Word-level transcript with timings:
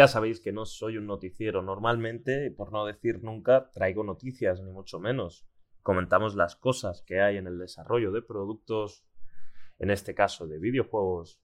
Ya 0.00 0.08
sabéis 0.08 0.40
que 0.40 0.50
no 0.50 0.64
soy 0.64 0.96
un 0.96 1.06
noticiero 1.06 1.60
normalmente, 1.60 2.50
por 2.50 2.72
no 2.72 2.86
decir 2.86 3.22
nunca, 3.22 3.70
traigo 3.70 4.02
noticias, 4.02 4.62
ni 4.62 4.72
mucho 4.72 4.98
menos. 4.98 5.46
Comentamos 5.82 6.34
las 6.36 6.56
cosas 6.56 7.02
que 7.02 7.20
hay 7.20 7.36
en 7.36 7.46
el 7.46 7.58
desarrollo 7.58 8.10
de 8.10 8.22
productos, 8.22 9.04
en 9.78 9.90
este 9.90 10.14
caso 10.14 10.46
de 10.46 10.58
videojuegos, 10.58 11.42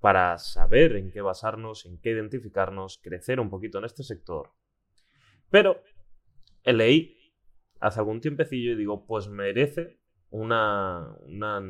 para 0.00 0.36
saber 0.38 0.96
en 0.96 1.12
qué 1.12 1.20
basarnos, 1.20 1.86
en 1.86 2.00
qué 2.00 2.10
identificarnos, 2.10 2.98
crecer 3.00 3.38
un 3.38 3.50
poquito 3.50 3.78
en 3.78 3.84
este 3.84 4.02
sector. 4.02 4.50
Pero 5.48 5.80
leí 6.64 7.16
hace 7.78 8.00
algún 8.00 8.20
tiempecillo 8.20 8.72
y 8.72 8.76
digo, 8.78 9.06
pues 9.06 9.28
merece 9.28 10.00
una, 10.30 11.16
una 11.24 11.62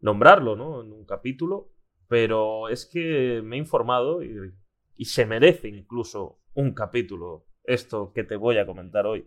nombrarlo, 0.00 0.56
¿no? 0.56 0.80
En 0.80 0.92
un 0.94 1.04
capítulo, 1.04 1.74
pero 2.08 2.70
es 2.70 2.86
que 2.86 3.42
me 3.44 3.56
he 3.56 3.58
informado 3.58 4.22
y 4.22 4.63
y 4.96 5.06
se 5.06 5.26
merece 5.26 5.68
incluso 5.68 6.40
un 6.54 6.72
capítulo 6.74 7.46
esto 7.64 8.12
que 8.12 8.24
te 8.24 8.36
voy 8.36 8.58
a 8.58 8.66
comentar 8.66 9.06
hoy. 9.06 9.26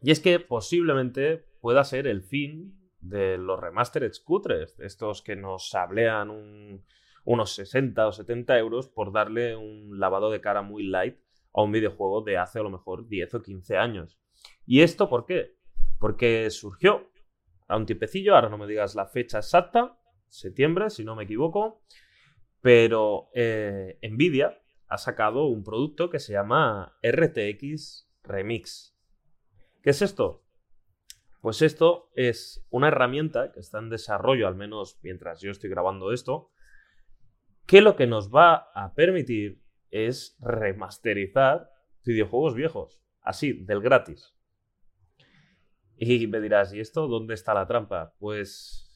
Y 0.00 0.10
es 0.10 0.20
que 0.20 0.40
posiblemente 0.40 1.44
pueda 1.60 1.84
ser 1.84 2.06
el 2.06 2.22
fin 2.22 2.78
de 3.00 3.38
los 3.38 3.60
remastered 3.60 4.12
cutres, 4.24 4.78
estos 4.80 5.22
que 5.22 5.36
nos 5.36 5.70
sablean 5.70 6.30
unos 7.24 7.54
60 7.54 8.06
o 8.06 8.12
70 8.12 8.58
euros 8.58 8.88
por 8.88 9.12
darle 9.12 9.56
un 9.56 9.98
lavado 9.98 10.30
de 10.30 10.40
cara 10.40 10.62
muy 10.62 10.84
light 10.84 11.16
a 11.52 11.62
un 11.62 11.72
videojuego 11.72 12.22
de 12.22 12.38
hace 12.38 12.58
a 12.58 12.62
lo 12.62 12.70
mejor 12.70 13.08
10 13.08 13.34
o 13.34 13.42
15 13.42 13.76
años. 13.76 14.18
¿Y 14.66 14.80
esto 14.80 15.08
por 15.08 15.24
qué? 15.24 15.56
Porque 15.98 16.50
surgió 16.50 17.10
a 17.68 17.76
un 17.76 17.86
tipecillo, 17.86 18.34
ahora 18.34 18.48
no 18.48 18.58
me 18.58 18.66
digas 18.66 18.94
la 18.94 19.06
fecha 19.06 19.38
exacta, 19.38 19.98
septiembre, 20.28 20.90
si 20.90 21.04
no 21.04 21.14
me 21.14 21.24
equivoco, 21.24 21.82
pero 22.64 23.28
eh, 23.34 23.98
Nvidia 24.10 24.58
ha 24.88 24.96
sacado 24.96 25.48
un 25.48 25.62
producto 25.62 26.08
que 26.08 26.18
se 26.18 26.32
llama 26.32 26.96
RTX 27.02 28.10
Remix. 28.22 28.98
¿Qué 29.82 29.90
es 29.90 30.00
esto? 30.00 30.46
Pues 31.42 31.60
esto 31.60 32.10
es 32.14 32.66
una 32.70 32.88
herramienta 32.88 33.52
que 33.52 33.60
está 33.60 33.80
en 33.80 33.90
desarrollo, 33.90 34.48
al 34.48 34.54
menos 34.54 34.98
mientras 35.02 35.42
yo 35.42 35.50
estoy 35.50 35.68
grabando 35.68 36.10
esto, 36.10 36.52
que 37.66 37.82
lo 37.82 37.96
que 37.96 38.06
nos 38.06 38.34
va 38.34 38.70
a 38.74 38.94
permitir 38.94 39.60
es 39.90 40.38
remasterizar 40.40 41.68
videojuegos 42.02 42.54
viejos, 42.54 43.04
así, 43.20 43.52
del 43.52 43.82
gratis. 43.82 44.34
Y 45.98 46.26
me 46.28 46.40
dirás, 46.40 46.72
¿y 46.72 46.80
esto 46.80 47.08
dónde 47.08 47.34
está 47.34 47.52
la 47.52 47.66
trampa? 47.66 48.14
Pues 48.18 48.90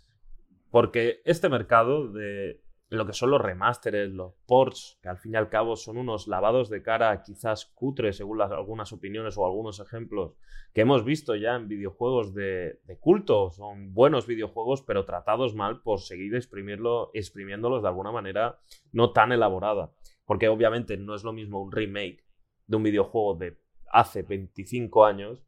porque 0.70 1.20
este 1.27 1.50
mercado 1.50 2.10
de 2.10 2.62
lo 2.91 3.06
que 3.06 3.12
son 3.12 3.31
los 3.31 3.41
remasteres, 3.41 4.11
los 4.11 4.33
ports, 4.47 4.98
que 5.03 5.11
al 5.11 5.19
fin 5.19 5.34
y 5.34 5.36
al 5.36 5.50
cabo 5.50 5.77
son 5.77 5.98
unos 5.98 6.27
lavados 6.27 6.70
de 6.70 6.83
cara 6.83 7.22
quizás 7.22 7.67
cutres 7.67 8.17
según 8.17 8.41
algunas 8.41 8.92
opiniones 8.92 9.36
o 9.36 9.44
algunos 9.44 9.78
ejemplos 9.81 10.36
que 10.72 10.81
hemos 10.83 11.05
visto 11.05 11.34
ya 11.36 11.55
en 11.55 11.69
videojuegos 11.69 12.33
de, 12.34 12.81
culto. 13.00 13.50
Son 13.50 13.93
buenos 13.93 14.27
videojuegos, 14.27 14.82
pero 14.82 15.04
tratados 15.04 15.54
mal 15.54 15.82
por 15.82 16.00
seguir 16.00 16.34
exprimiéndolos 16.34 17.82
de 17.82 17.88
alguna 17.88 18.12
manera 18.12 18.59
no 18.93 19.12
tan 19.12 19.32
elaborada. 19.32 19.93
Porque 20.25 20.48
obviamente 20.48 20.97
no 20.97 21.15
es 21.15 21.25
lo 21.25 21.32
mismo 21.32 21.62
un 21.62 21.72
remake 21.72 22.25
de 22.66 22.77
un 22.77 22.82
videojuego 22.82 23.34
de 23.34 23.59
hace 23.91 24.22
25 24.22 25.04
años 25.04 25.44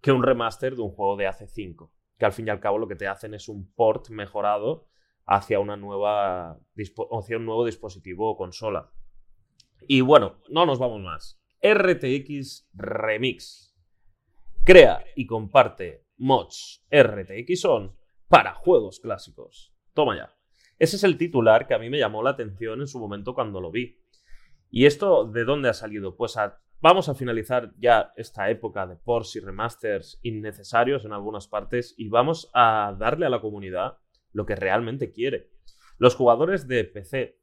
que 0.00 0.12
un 0.12 0.22
remaster 0.22 0.76
de 0.76 0.82
un 0.82 0.90
juego 0.90 1.16
de 1.16 1.26
hace 1.26 1.48
5. 1.48 1.92
Que 2.18 2.26
al 2.26 2.32
fin 2.32 2.46
y 2.46 2.50
al 2.50 2.60
cabo 2.60 2.78
lo 2.78 2.86
que 2.86 2.96
te 2.96 3.08
hacen 3.08 3.34
es 3.34 3.48
un 3.48 3.72
port 3.72 4.08
mejorado 4.10 4.86
hacia, 5.26 5.60
una 5.60 5.76
nueva, 5.76 6.58
un 6.76 7.44
nuevo 7.44 7.64
dispositivo 7.64 8.30
o 8.30 8.36
consola. 8.36 8.90
Y 9.88 10.00
bueno, 10.00 10.40
no 10.48 10.66
nos 10.66 10.78
vamos 10.78 11.02
más. 11.02 11.40
RTX 11.62 12.68
Remix. 12.74 13.76
Crea 14.64 15.04
y 15.14 15.26
comparte 15.26 16.06
mods 16.16 16.84
RTX 16.90 17.64
On 17.66 17.96
para 18.28 18.54
juegos 18.54 19.00
clásicos. 19.00 19.72
Toma 19.94 20.16
ya. 20.16 20.36
Ese 20.78 20.96
es 20.96 21.04
el 21.04 21.16
titular 21.16 21.66
que 21.66 21.74
a 21.74 21.78
mí 21.78 21.88
me 21.88 21.98
llamó 21.98 22.22
la 22.22 22.30
atención 22.30 22.80
en 22.80 22.86
su 22.86 22.98
momento 22.98 23.34
cuando 23.34 23.60
lo 23.60 23.70
vi. 23.70 23.98
¿Y 24.70 24.86
esto 24.86 25.24
de 25.24 25.44
dónde 25.44 25.68
ha 25.68 25.74
salido? 25.74 26.16
Pues 26.16 26.36
vamos 26.80 27.08
a 27.08 27.14
finalizar 27.14 27.72
ya 27.78 28.12
esta 28.16 28.50
época 28.50 28.86
de 28.86 28.96
ports 28.96 29.36
y 29.36 29.40
remasters 29.40 30.18
innecesarios 30.22 31.04
en 31.04 31.12
algunas 31.12 31.48
partes 31.48 31.94
y 31.96 32.08
vamos 32.08 32.50
a 32.52 32.94
darle 32.98 33.26
a 33.26 33.30
la 33.30 33.40
comunidad 33.40 33.98
lo 34.36 34.44
que 34.44 34.54
realmente 34.54 35.10
quiere. 35.12 35.48
Los 35.96 36.14
jugadores 36.14 36.68
de 36.68 36.84
PC, 36.84 37.40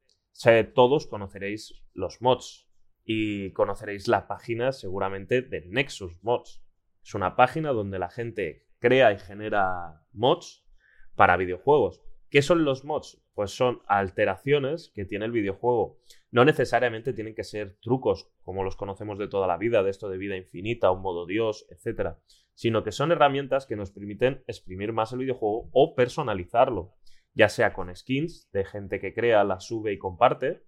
todos 0.76 1.08
conoceréis 1.08 1.74
los 1.96 2.22
mods 2.22 2.70
y 3.04 3.52
conoceréis 3.54 4.08
la 4.08 4.28
página 4.28 4.72
seguramente 4.72 5.42
de 5.42 5.62
Nexus 5.66 6.24
Mods. 6.24 6.64
Es 7.04 7.16
una 7.16 7.36
página 7.36 7.72
donde 7.72 7.98
la 7.98 8.12
gente 8.12 8.68
crea 8.78 9.12
y 9.12 9.18
genera 9.18 10.06
mods 10.12 10.68
para 11.16 11.36
videojuegos. 11.36 12.00
¿Qué 12.30 12.44
son 12.44 12.64
los 12.64 12.86
mods? 12.86 13.20
Pues 13.34 13.50
son 13.50 13.82
alteraciones 13.88 14.92
que 14.94 15.06
tiene 15.06 15.26
el 15.26 15.32
videojuego. 15.32 16.00
No 16.34 16.44
necesariamente 16.44 17.14
tienen 17.14 17.36
que 17.36 17.46
ser 17.46 17.78
trucos 17.82 18.30
como 18.42 18.64
los 18.64 18.76
conocemos 18.76 19.18
de 19.18 19.30
toda 19.30 19.48
la 19.48 19.58
vida, 19.58 19.84
de 19.84 19.92
esto 19.92 20.10
de 20.10 20.18
vida 20.18 20.36
infinita, 20.36 20.92
un 20.92 21.02
modo 21.02 21.26
Dios, 21.26 21.66
etc 21.70 22.18
sino 22.56 22.84
que 22.84 22.92
son 22.92 23.12
herramientas 23.12 23.66
que 23.66 23.76
nos 23.76 23.92
permiten 23.92 24.44
exprimir 24.48 24.94
más 24.94 25.12
el 25.14 25.20
videojuego 25.20 25.70
o 25.72 25.96
personalizarlo, 25.96 26.94
ya 27.34 27.50
sea 27.50 27.74
con 27.74 27.94
skins 27.96 28.50
de 28.52 28.66
gente 28.66 29.00
que 29.00 29.14
crea, 29.14 29.44
la 29.44 29.60
sube 29.60 29.94
y 29.94 29.98
comparte, 29.98 30.64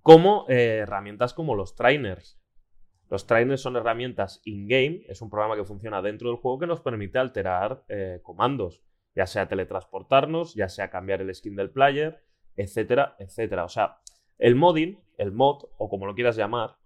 como 0.00 0.46
eh, 0.48 0.78
herramientas 0.82 1.34
como 1.34 1.54
los 1.54 1.74
trainers. 1.74 2.40
Los 3.08 3.26
trainers 3.26 3.60
son 3.60 3.76
herramientas 3.76 4.40
in-game, 4.44 5.02
es 5.08 5.20
un 5.20 5.30
programa 5.30 5.56
que 5.56 5.64
funciona 5.64 6.00
dentro 6.00 6.30
del 6.30 6.38
juego 6.38 6.60
que 6.60 6.66
nos 6.66 6.80
permite 6.80 7.18
alterar 7.18 7.84
eh, 7.88 8.20
comandos, 8.22 8.82
ya 9.14 9.26
sea 9.26 9.48
teletransportarnos, 9.48 10.54
ya 10.54 10.68
sea 10.68 10.90
cambiar 10.90 11.20
el 11.20 11.34
skin 11.34 11.54
del 11.54 11.70
player, 11.70 12.24
etcétera, 12.56 13.16
etcétera. 13.18 13.64
O 13.64 13.68
sea, 13.68 13.98
el 14.42 14.56
modding, 14.56 14.98
el 15.18 15.30
mod, 15.30 15.66
o 15.78 15.88
como 15.88 16.04
lo 16.04 16.16
quieras 16.16 16.36
llamar, 16.36 16.76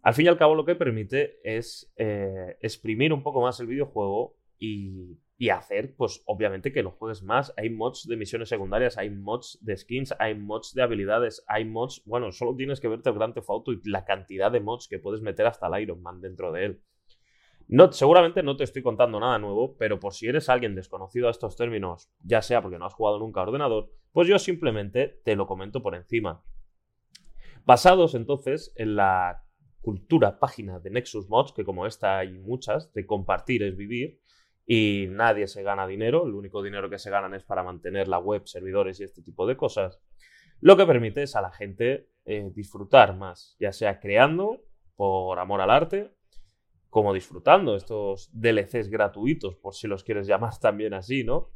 al 0.00 0.14
fin 0.14 0.26
y 0.26 0.28
al 0.28 0.38
cabo 0.38 0.54
lo 0.54 0.64
que 0.64 0.76
permite 0.76 1.40
es 1.42 1.92
eh, 1.96 2.56
exprimir 2.60 3.12
un 3.12 3.24
poco 3.24 3.42
más 3.42 3.58
el 3.58 3.66
videojuego 3.66 4.36
y, 4.60 5.18
hacer, 5.50 5.96
pues 5.96 6.22
obviamente 6.26 6.72
que 6.72 6.84
lo 6.84 6.92
juegues 6.92 7.22
más. 7.24 7.52
Hay 7.56 7.70
mods 7.70 8.06
de 8.06 8.16
misiones 8.16 8.48
secundarias, 8.48 8.96
hay 8.96 9.10
mods 9.10 9.58
de 9.60 9.76
skins, 9.76 10.14
hay 10.20 10.36
mods 10.36 10.72
de 10.72 10.82
habilidades, 10.82 11.44
hay 11.48 11.64
mods, 11.64 12.02
bueno, 12.06 12.30
solo 12.30 12.54
tienes 12.54 12.80
que 12.80 12.86
verte 12.86 13.08
el 13.08 13.16
Grand 13.16 13.34
Theft 13.34 13.48
y 13.84 13.90
la 13.90 14.04
cantidad 14.04 14.52
de 14.52 14.60
mods 14.60 14.86
que 14.88 15.00
puedes 15.00 15.20
meter 15.20 15.46
hasta 15.46 15.66
el 15.66 15.82
Iron 15.82 16.00
Man 16.00 16.20
dentro 16.20 16.52
de 16.52 16.64
él. 16.64 16.82
Seguramente 17.90 18.44
no 18.44 18.56
te 18.56 18.64
estoy 18.64 18.82
contando 18.82 19.18
nada 19.18 19.38
nuevo, 19.38 19.76
pero 19.76 19.98
por 19.98 20.14
si 20.14 20.28
eres 20.28 20.48
alguien 20.48 20.76
desconocido 20.76 21.26
a 21.26 21.32
estos 21.32 21.56
términos, 21.56 22.08
ya 22.22 22.40
sea 22.40 22.62
porque 22.62 22.78
no 22.78 22.86
has 22.86 22.94
jugado 22.94 23.18
nunca 23.18 23.40
a 23.40 23.42
ordenador, 23.42 23.90
pues 24.12 24.28
yo 24.28 24.38
simplemente 24.38 25.20
te 25.24 25.34
lo 25.34 25.46
comento 25.46 25.82
por 25.82 25.94
encima. 25.96 26.44
Basados 27.68 28.14
entonces 28.14 28.72
en 28.76 28.96
la 28.96 29.44
cultura 29.82 30.38
página 30.38 30.80
de 30.80 30.88
Nexus 30.88 31.28
Mods, 31.28 31.52
que 31.52 31.66
como 31.66 31.84
esta 31.84 32.16
hay 32.16 32.38
muchas, 32.38 32.94
de 32.94 33.04
compartir 33.04 33.62
es 33.62 33.76
vivir, 33.76 34.22
y 34.64 35.04
nadie 35.10 35.46
se 35.48 35.62
gana 35.62 35.86
dinero, 35.86 36.26
el 36.26 36.32
único 36.32 36.62
dinero 36.62 36.88
que 36.88 36.98
se 36.98 37.10
ganan 37.10 37.34
es 37.34 37.44
para 37.44 37.62
mantener 37.62 38.08
la 38.08 38.20
web, 38.20 38.46
servidores 38.46 39.00
y 39.00 39.04
este 39.04 39.20
tipo 39.20 39.46
de 39.46 39.58
cosas, 39.58 40.00
lo 40.60 40.78
que 40.78 40.86
permite 40.86 41.24
es 41.24 41.36
a 41.36 41.42
la 41.42 41.52
gente 41.52 42.08
eh, 42.24 42.50
disfrutar 42.54 43.14
más, 43.14 43.54
ya 43.60 43.74
sea 43.74 44.00
creando 44.00 44.62
por 44.96 45.38
amor 45.38 45.60
al 45.60 45.70
arte, 45.70 46.10
como 46.88 47.12
disfrutando 47.12 47.76
estos 47.76 48.30
DLCs 48.32 48.88
gratuitos, 48.88 49.56
por 49.56 49.74
si 49.74 49.88
los 49.88 50.04
quieres 50.04 50.26
llamar 50.26 50.56
también 50.62 50.94
así, 50.94 51.22
¿no? 51.22 51.50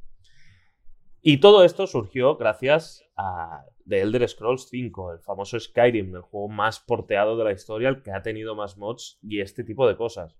Y 1.25 1.39
todo 1.39 1.63
esto 1.63 1.87
surgió 1.87 2.37
gracias 2.37 3.09
a 3.17 3.65
The 3.89 4.01
Elder 4.01 4.29
Scrolls 4.29 4.67
5, 4.69 5.13
el 5.13 5.19
famoso 5.21 5.59
Skyrim, 5.61 6.17
el 6.17 6.23
juego 6.23 6.49
más 6.49 6.81
porteado 6.81 7.37
de 7.37 7.45
la 7.45 7.53
historia, 7.53 7.91
el 7.91 8.03
que 8.03 8.11
ha 8.11 8.25
tenido 8.25 8.57
más 8.57 8.77
mods 8.77 9.21
y 9.23 9.41
este 9.41 9.63
tipo 9.63 9.87
de 9.87 9.97
cosas. 9.97 10.37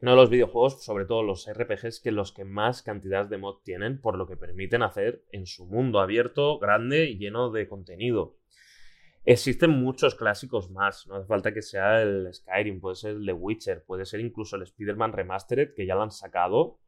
Uno 0.00 0.12
de 0.12 0.16
los 0.16 0.30
videojuegos, 0.30 0.84
sobre 0.84 1.04
todo 1.04 1.24
los 1.24 1.50
RPGs, 1.52 1.98
que 1.98 2.12
los 2.12 2.30
que 2.30 2.44
más 2.44 2.82
cantidad 2.82 3.26
de 3.26 3.38
mods 3.38 3.64
tienen, 3.64 4.00
por 4.00 4.16
lo 4.16 4.28
que 4.28 4.36
permiten 4.36 4.84
hacer 4.84 5.24
en 5.32 5.46
su 5.46 5.66
mundo 5.66 5.98
abierto, 5.98 6.60
grande 6.60 7.06
y 7.06 7.18
lleno 7.18 7.50
de 7.50 7.66
contenido. 7.66 8.36
Existen 9.24 9.70
muchos 9.70 10.14
clásicos 10.14 10.70
más, 10.70 11.08
no 11.08 11.16
hace 11.16 11.26
falta 11.26 11.52
que 11.52 11.60
sea 11.60 12.02
el 12.02 12.32
Skyrim, 12.32 12.80
puede 12.80 12.94
ser 12.94 13.16
el 13.16 13.26
The 13.26 13.32
Witcher, 13.32 13.82
puede 13.84 14.06
ser 14.06 14.20
incluso 14.20 14.54
el 14.54 14.62
Spider-Man 14.62 15.12
Remastered, 15.12 15.74
que 15.74 15.86
ya 15.86 15.96
lo 15.96 16.02
han 16.02 16.12
sacado 16.12 16.78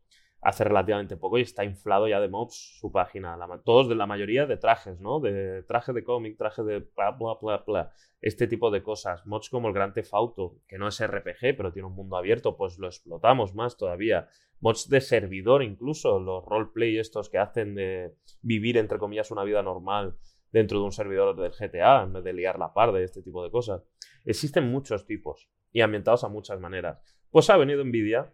hace 0.43 0.65
relativamente 0.65 1.17
poco 1.17 1.39
y 1.39 1.43
está 1.43 1.65
inflado 1.65 2.09
ya 2.09 2.21
de 2.21 2.29
mobs 2.29 2.79
su 2.79 2.91
página. 2.91 3.39
todos 3.65 3.89
de 3.89 3.95
la 3.95 4.07
mayoría 4.07 4.47
de 4.47 4.57
trajes, 4.57 5.01
¿no? 5.01 5.21
De 5.21 5.63
traje 5.65 5.93
de 5.93 6.03
cómic, 6.03 6.39
traje 6.39 6.63
de 6.63 6.79
bla, 6.97 7.11
bla, 7.11 7.35
bla, 7.41 7.63
bla. 7.67 7.93
Este 8.21 8.47
tipo 8.47 8.71
de 8.71 8.83
cosas. 8.83 9.27
Mods 9.27 9.51
como 9.51 9.69
el 9.69 9.75
Gran 9.75 9.93
Theft 9.93 10.15
Auto, 10.15 10.57
que 10.67 10.79
no 10.79 10.89
es 10.89 11.07
RPG, 11.07 11.57
pero 11.57 11.73
tiene 11.73 11.89
un 11.89 11.95
mundo 11.95 12.17
abierto, 12.17 12.57
pues 12.57 12.79
lo 12.79 12.87
explotamos 12.87 13.55
más 13.55 13.77
todavía. 13.77 14.29
Mods 14.61 14.89
de 14.89 15.01
servidor 15.01 15.63
incluso, 15.63 16.19
los 16.19 16.45
roleplay 16.45 16.99
estos 16.99 17.29
que 17.29 17.39
hacen 17.39 17.75
de 17.75 18.15
vivir, 18.41 18.79
entre 18.79 18.99
comillas, 18.99 19.31
una 19.31 19.45
vida 19.45 19.63
normal 19.63 20.17
dentro 20.53 20.79
de 20.79 20.85
un 20.85 20.93
servidor 20.93 21.37
del 21.37 21.53
GTA, 21.53 22.03
en 22.03 22.15
vez 22.15 22.25
de 22.25 22.33
liar 22.33 22.59
la 22.59 22.73
par 22.73 22.93
de 22.93 23.05
este 23.05 23.23
tipo 23.23 23.45
de 23.45 23.51
cosas. 23.51 23.83
Existen 24.25 24.71
muchos 24.71 25.07
tipos 25.07 25.51
y 25.73 25.83
ambientados 25.83 26.25
a 26.25 26.29
muchas 26.29 26.61
maneras. 26.61 26.99
Pues 27.31 27.49
ha 27.49 27.57
venido 27.57 27.85
Nvidia 27.85 28.33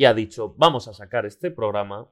y 0.00 0.06
ha 0.06 0.14
dicho, 0.14 0.54
vamos 0.56 0.88
a 0.88 0.94
sacar 0.94 1.26
este 1.26 1.50
programa, 1.50 2.10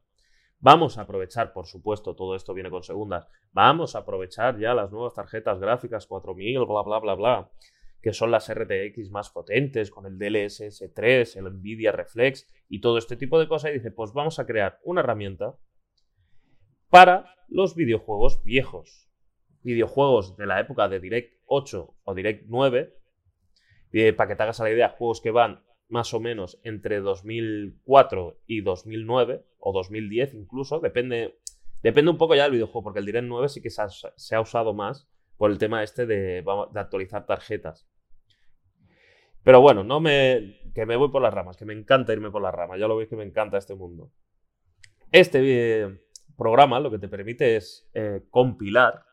vamos 0.60 0.98
a 0.98 1.00
aprovechar, 1.00 1.54
por 1.54 1.66
supuesto, 1.66 2.14
todo 2.14 2.34
esto 2.36 2.52
viene 2.52 2.68
con 2.68 2.82
segundas, 2.82 3.26
vamos 3.52 3.96
a 3.96 4.00
aprovechar 4.00 4.58
ya 4.58 4.74
las 4.74 4.92
nuevas 4.92 5.14
tarjetas 5.14 5.58
gráficas 5.58 6.06
4000, 6.06 6.66
bla, 6.66 6.82
bla, 6.82 6.98
bla, 6.98 7.14
bla, 7.14 7.50
que 8.02 8.12
son 8.12 8.30
las 8.30 8.52
RTX 8.52 9.08
más 9.10 9.30
potentes, 9.30 9.90
con 9.90 10.04
el 10.04 10.18
DLSS 10.18 10.92
3, 10.94 11.36
el 11.36 11.44
Nvidia 11.44 11.90
Reflex 11.90 12.46
y 12.68 12.82
todo 12.82 12.98
este 12.98 13.16
tipo 13.16 13.40
de 13.40 13.48
cosas, 13.48 13.70
y 13.70 13.78
dice, 13.78 13.90
pues 13.90 14.12
vamos 14.12 14.38
a 14.38 14.44
crear 14.44 14.78
una 14.84 15.00
herramienta 15.00 15.56
para 16.90 17.36
los 17.48 17.74
videojuegos 17.74 18.44
viejos. 18.44 19.08
Videojuegos 19.62 20.36
de 20.36 20.44
la 20.44 20.60
época 20.60 20.90
de 20.90 21.00
Direct 21.00 21.40
8 21.46 21.94
o 22.04 22.14
Direct 22.14 22.44
9, 22.48 22.94
eh, 23.92 24.12
para 24.12 24.28
que 24.28 24.36
te 24.36 24.42
hagas 24.42 24.58
la 24.58 24.70
idea, 24.70 24.90
juegos 24.90 25.22
que 25.22 25.30
van 25.30 25.66
más 25.88 26.12
o 26.12 26.20
menos 26.20 26.60
entre 26.62 27.00
2004 27.00 28.40
y 28.46 28.60
2009, 28.60 29.44
o 29.58 29.72
2010 29.72 30.34
incluso, 30.34 30.80
depende, 30.80 31.38
depende 31.82 32.10
un 32.10 32.18
poco 32.18 32.34
ya 32.34 32.44
del 32.44 32.52
videojuego, 32.52 32.84
porque 32.84 33.00
el 33.00 33.06
Direct 33.06 33.26
9 33.26 33.48
sí 33.48 33.62
que 33.62 33.70
se 33.70 34.34
ha, 34.34 34.40
usado 34.40 34.74
más 34.74 35.08
por 35.36 35.50
el 35.50 35.58
tema 35.58 35.82
este 35.82 36.06
de, 36.06 36.44
actualizar 36.74 37.26
tarjetas. 37.26 37.88
Pero 39.42 39.60
bueno, 39.60 39.82
no 39.82 40.00
me, 40.00 40.60
que 40.74 40.84
me 40.84 40.96
voy 40.96 41.10
por 41.10 41.22
las 41.22 41.32
ramas, 41.32 41.56
que 41.56 41.64
me 41.64 41.72
encanta 41.72 42.12
irme 42.12 42.30
por 42.30 42.42
las 42.42 42.54
ramas, 42.54 42.78
ya 42.78 42.88
lo 42.88 42.96
veis 42.96 43.08
que 43.08 43.16
me 43.16 43.24
encanta 43.24 43.56
este 43.56 43.74
mundo. 43.74 44.12
Este 45.10 45.40
eh, 45.42 46.00
programa 46.36 46.80
lo 46.80 46.90
que 46.90 46.98
te 46.98 47.08
permite 47.08 47.56
es 47.56 47.88
eh, 47.94 48.24
compilar, 48.30 49.04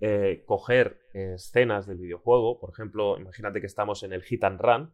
eh, 0.00 0.42
coger 0.46 1.00
escenas 1.12 1.86
del 1.86 1.98
videojuego, 1.98 2.58
por 2.58 2.70
ejemplo, 2.70 3.18
imagínate 3.18 3.60
que 3.60 3.66
estamos 3.66 4.02
en 4.02 4.12
el 4.12 4.22
Hit 4.22 4.42
and 4.42 4.60
Run, 4.60 4.92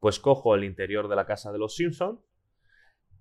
pues 0.00 0.18
cojo 0.18 0.54
el 0.54 0.64
interior 0.64 1.08
de 1.08 1.16
la 1.16 1.26
casa 1.26 1.52
de 1.52 1.58
los 1.58 1.74
Simpsons, 1.74 2.20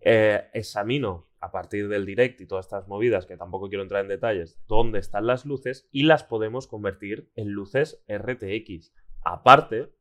eh, 0.02 0.50
examino 0.54 1.28
a 1.40 1.52
partir 1.52 1.88
del 1.88 2.06
direct 2.06 2.42
y 2.42 2.48
todas 2.48 2.66
estas 2.66 2.88
movidas, 2.88 3.26
que 3.26 3.38
tampoco 3.38 3.70
quiero 3.70 3.84
entrar 3.84 4.02
en 4.02 4.10
detalles, 4.10 4.60
dónde 4.68 5.00
están 5.00 5.28
las 5.28 5.46
luces 5.46 5.88
y 5.92 6.04
las 6.04 6.24
podemos 6.24 6.68
convertir 6.68 7.32
en 7.36 7.50
luces 7.50 8.04
RTX. 8.08 8.94
Aparte, 9.24 9.94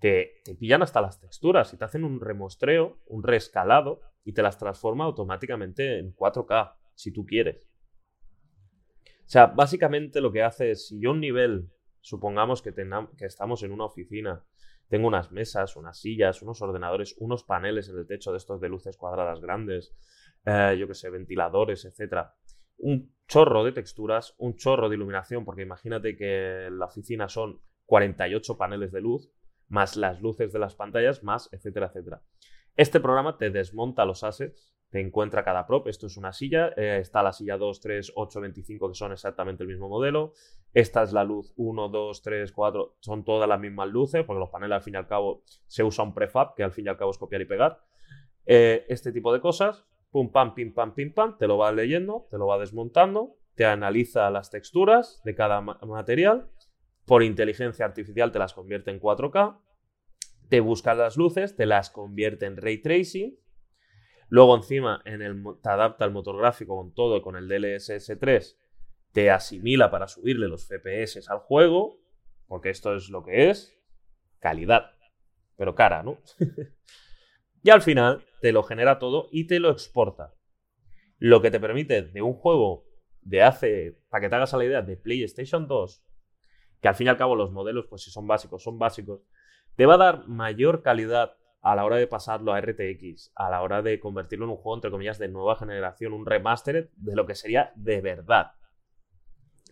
te, 0.00 0.42
te 0.44 0.54
pillan 0.54 0.82
hasta 0.82 1.00
las 1.00 1.20
texturas 1.20 1.72
y 1.72 1.76
te 1.76 1.84
hacen 1.84 2.04
un 2.04 2.20
remostreo, 2.20 2.98
un 3.06 3.22
reescalado 3.22 4.00
y 4.24 4.32
te 4.32 4.42
las 4.42 4.58
transforma 4.58 5.04
automáticamente 5.04 5.98
en 5.98 6.14
4K, 6.14 6.74
si 6.94 7.12
tú 7.12 7.24
quieres. 7.24 7.68
O 9.28 9.30
sea, 9.30 9.46
básicamente 9.46 10.20
lo 10.20 10.32
que 10.32 10.42
hace 10.42 10.70
es, 10.70 10.88
si 10.88 11.00
yo 11.00 11.10
un 11.10 11.20
nivel, 11.20 11.70
supongamos 12.00 12.62
que, 12.62 12.72
que 12.72 13.26
estamos 13.26 13.62
en 13.62 13.72
una 13.72 13.84
oficina 13.84 14.44
tengo 14.88 15.06
unas 15.06 15.30
mesas, 15.30 15.76
unas 15.76 16.00
sillas, 16.00 16.42
unos 16.42 16.62
ordenadores, 16.62 17.14
unos 17.18 17.44
paneles 17.44 17.88
en 17.88 17.98
el 17.98 18.06
techo 18.06 18.32
de 18.32 18.38
estos 18.38 18.60
de 18.60 18.68
luces 18.68 18.96
cuadradas 18.96 19.40
grandes, 19.40 19.94
eh, 20.44 20.76
yo 20.78 20.88
que 20.88 20.94
sé, 20.94 21.10
ventiladores, 21.10 21.84
etc. 21.84 22.28
Un 22.78 23.14
chorro 23.26 23.64
de 23.64 23.72
texturas, 23.72 24.34
un 24.38 24.56
chorro 24.56 24.88
de 24.88 24.96
iluminación, 24.96 25.44
porque 25.44 25.62
imagínate 25.62 26.16
que 26.16 26.68
la 26.70 26.86
oficina 26.86 27.28
son 27.28 27.60
48 27.86 28.56
paneles 28.56 28.92
de 28.92 29.00
luz, 29.00 29.30
más 29.68 29.96
las 29.96 30.20
luces 30.22 30.52
de 30.52 30.58
las 30.58 30.74
pantallas, 30.74 31.22
más, 31.22 31.52
etcétera, 31.52 31.86
etcétera. 31.88 32.22
Este 32.74 33.00
programa 33.00 33.36
te 33.36 33.50
desmonta 33.50 34.04
los 34.04 34.24
assets 34.24 34.74
te 34.90 35.00
encuentra 35.00 35.44
cada 35.44 35.66
prop. 35.66 35.86
Esto 35.86 36.06
es 36.06 36.16
una 36.16 36.32
silla. 36.32 36.72
Eh, 36.76 36.98
está 37.00 37.22
la 37.22 37.32
silla 37.32 37.58
2, 37.58 37.80
3, 37.80 38.12
8, 38.14 38.40
25, 38.40 38.88
que 38.88 38.94
son 38.94 39.12
exactamente 39.12 39.62
el 39.62 39.68
mismo 39.68 39.88
modelo. 39.88 40.32
Esta 40.72 41.02
es 41.02 41.12
la 41.12 41.24
luz 41.24 41.52
1, 41.56 41.88
2, 41.88 42.22
3, 42.22 42.52
4. 42.52 42.96
Son 43.00 43.24
todas 43.24 43.48
las 43.48 43.60
mismas 43.60 43.88
luces, 43.88 44.24
porque 44.24 44.40
los 44.40 44.50
paneles 44.50 44.76
al 44.76 44.82
fin 44.82 44.94
y 44.94 44.96
al 44.96 45.06
cabo 45.06 45.42
se 45.66 45.84
usa 45.84 46.04
un 46.04 46.14
prefab, 46.14 46.54
que 46.54 46.62
al 46.62 46.72
fin 46.72 46.86
y 46.86 46.88
al 46.88 46.96
cabo 46.96 47.10
es 47.10 47.18
copiar 47.18 47.42
y 47.42 47.44
pegar. 47.44 47.80
Eh, 48.46 48.86
este 48.88 49.12
tipo 49.12 49.32
de 49.32 49.40
cosas. 49.40 49.84
Pum, 50.10 50.32
pam, 50.32 50.54
pim, 50.54 50.72
pam, 50.72 50.94
pim, 50.94 51.12
pam. 51.12 51.36
Te 51.36 51.46
lo 51.46 51.58
va 51.58 51.70
leyendo, 51.70 52.26
te 52.30 52.38
lo 52.38 52.46
va 52.46 52.58
desmontando. 52.58 53.36
Te 53.54 53.66
analiza 53.66 54.30
las 54.30 54.50
texturas 54.50 55.20
de 55.24 55.34
cada 55.34 55.60
material. 55.60 56.48
Por 57.04 57.22
inteligencia 57.22 57.84
artificial 57.84 58.32
te 58.32 58.38
las 58.38 58.54
convierte 58.54 58.90
en 58.90 59.00
4K. 59.00 59.58
Te 60.48 60.60
busca 60.60 60.94
las 60.94 61.18
luces, 61.18 61.56
te 61.56 61.66
las 61.66 61.90
convierte 61.90 62.46
en 62.46 62.56
ray 62.56 62.78
tracing 62.78 63.36
Luego 64.28 64.56
encima 64.56 65.00
en 65.04 65.22
el, 65.22 65.42
te 65.62 65.70
adapta 65.70 66.04
el 66.04 66.10
motor 66.10 66.36
gráfico 66.36 66.76
con 66.76 66.92
todo, 66.92 67.22
con 67.22 67.36
el 67.36 67.48
DLSS 67.48 68.18
3, 68.18 68.58
te 69.12 69.30
asimila 69.30 69.90
para 69.90 70.06
subirle 70.06 70.48
los 70.48 70.68
FPS 70.68 71.28
al 71.28 71.38
juego, 71.38 71.98
porque 72.46 72.70
esto 72.70 72.94
es 72.94 73.08
lo 73.08 73.24
que 73.24 73.50
es, 73.50 73.74
calidad, 74.38 74.92
pero 75.56 75.74
cara, 75.74 76.02
¿no? 76.02 76.18
y 77.62 77.70
al 77.70 77.82
final 77.82 78.24
te 78.40 78.52
lo 78.52 78.62
genera 78.62 78.98
todo 78.98 79.28
y 79.32 79.46
te 79.46 79.60
lo 79.60 79.70
exporta. 79.70 80.34
Lo 81.18 81.40
que 81.40 81.50
te 81.50 81.58
permite 81.58 82.02
de 82.02 82.22
un 82.22 82.34
juego 82.34 82.84
de 83.22 83.42
hace, 83.42 83.98
para 84.08 84.20
que 84.20 84.28
te 84.28 84.36
hagas 84.36 84.54
a 84.54 84.58
la 84.58 84.64
idea, 84.66 84.82
de 84.82 84.96
PlayStation 84.96 85.66
2, 85.66 86.04
que 86.80 86.88
al 86.88 86.94
fin 86.94 87.06
y 87.06 87.10
al 87.10 87.16
cabo 87.16 87.34
los 87.34 87.50
modelos, 87.50 87.86
pues 87.88 88.02
si 88.02 88.10
son 88.10 88.26
básicos, 88.26 88.62
son 88.62 88.78
básicos, 88.78 89.22
te 89.74 89.86
va 89.86 89.94
a 89.94 89.98
dar 89.98 90.28
mayor 90.28 90.82
calidad 90.82 91.37
a 91.60 91.74
la 91.74 91.84
hora 91.84 91.96
de 91.96 92.06
pasarlo 92.06 92.52
a 92.52 92.60
RTX, 92.60 93.32
a 93.34 93.50
la 93.50 93.62
hora 93.62 93.82
de 93.82 93.98
convertirlo 93.98 94.44
en 94.44 94.52
un 94.52 94.56
juego, 94.56 94.76
entre 94.76 94.90
comillas, 94.90 95.18
de 95.18 95.28
nueva 95.28 95.56
generación, 95.56 96.12
un 96.12 96.26
remaster 96.26 96.90
de 96.96 97.16
lo 97.16 97.26
que 97.26 97.34
sería 97.34 97.72
de 97.74 98.00
verdad. 98.00 98.52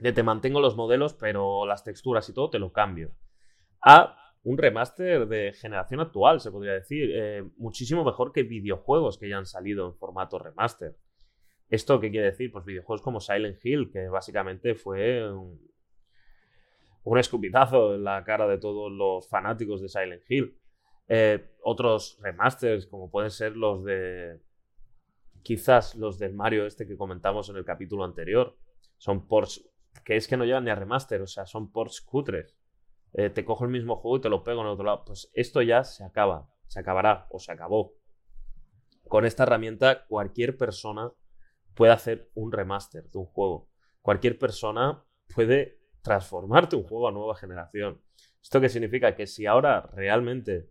De 0.00 0.12
te 0.12 0.22
mantengo 0.22 0.60
los 0.60 0.76
modelos, 0.76 1.14
pero 1.14 1.64
las 1.64 1.84
texturas 1.84 2.28
y 2.28 2.34
todo 2.34 2.50
te 2.50 2.58
lo 2.58 2.72
cambio. 2.72 3.12
A 3.80 4.16
un 4.42 4.58
remaster 4.58 5.26
de 5.26 5.52
generación 5.52 6.00
actual, 6.00 6.40
se 6.40 6.50
podría 6.50 6.72
decir. 6.72 7.10
Eh, 7.14 7.44
muchísimo 7.56 8.04
mejor 8.04 8.32
que 8.32 8.42
videojuegos 8.42 9.18
que 9.18 9.28
ya 9.28 9.38
han 9.38 9.46
salido 9.46 9.86
en 9.86 9.94
formato 9.94 10.38
remaster. 10.38 10.96
¿Esto 11.68 11.98
qué 11.98 12.10
quiere 12.10 12.26
decir? 12.26 12.52
Pues 12.52 12.64
videojuegos 12.64 13.02
como 13.02 13.20
Silent 13.20 13.58
Hill, 13.64 13.90
que 13.90 14.08
básicamente 14.08 14.74
fue 14.74 15.28
un, 15.32 15.60
un 17.02 17.18
escupitazo 17.18 17.94
en 17.94 18.04
la 18.04 18.22
cara 18.22 18.46
de 18.46 18.58
todos 18.58 18.92
los 18.92 19.28
fanáticos 19.28 19.80
de 19.80 19.88
Silent 19.88 20.22
Hill. 20.28 20.56
Eh, 21.08 21.54
otros 21.62 22.18
remasters, 22.20 22.86
como 22.86 23.10
pueden 23.10 23.30
ser 23.30 23.56
los 23.56 23.84
de. 23.84 24.40
Quizás 25.42 25.94
los 25.94 26.18
del 26.18 26.34
Mario 26.34 26.66
este 26.66 26.86
que 26.86 26.96
comentamos 26.96 27.48
en 27.48 27.56
el 27.56 27.64
capítulo 27.64 28.04
anterior. 28.04 28.56
Son 28.98 29.28
ports 29.28 29.68
que 30.04 30.16
es 30.16 30.28
que 30.28 30.36
no 30.36 30.44
llevan 30.44 30.64
ni 30.64 30.70
a 30.70 30.74
remaster, 30.74 31.22
o 31.22 31.26
sea, 31.26 31.46
son 31.46 31.70
ports 31.70 32.00
cutres. 32.00 32.56
Eh, 33.12 33.30
te 33.30 33.44
cojo 33.44 33.64
el 33.64 33.70
mismo 33.70 33.96
juego 33.96 34.18
y 34.18 34.20
te 34.20 34.28
lo 34.28 34.42
pego 34.42 34.60
en 34.60 34.66
otro 34.66 34.84
lado. 34.84 35.04
Pues 35.04 35.30
esto 35.34 35.62
ya 35.62 35.84
se 35.84 36.04
acaba, 36.04 36.48
se 36.66 36.80
acabará 36.80 37.26
o 37.30 37.38
se 37.38 37.52
acabó. 37.52 37.94
Con 39.08 39.24
esta 39.24 39.44
herramienta, 39.44 40.06
cualquier 40.06 40.56
persona 40.56 41.12
puede 41.74 41.92
hacer 41.92 42.30
un 42.34 42.52
remaster 42.52 43.04
de 43.08 43.18
un 43.18 43.26
juego. 43.26 43.70
Cualquier 44.02 44.38
persona 44.38 45.04
puede 45.34 45.80
transformarte 46.02 46.76
un 46.76 46.84
juego 46.84 47.08
a 47.08 47.12
nueva 47.12 47.36
generación. 47.36 48.02
¿Esto 48.42 48.60
qué 48.60 48.68
significa? 48.68 49.14
Que 49.14 49.26
si 49.26 49.46
ahora 49.46 49.90
realmente 49.92 50.70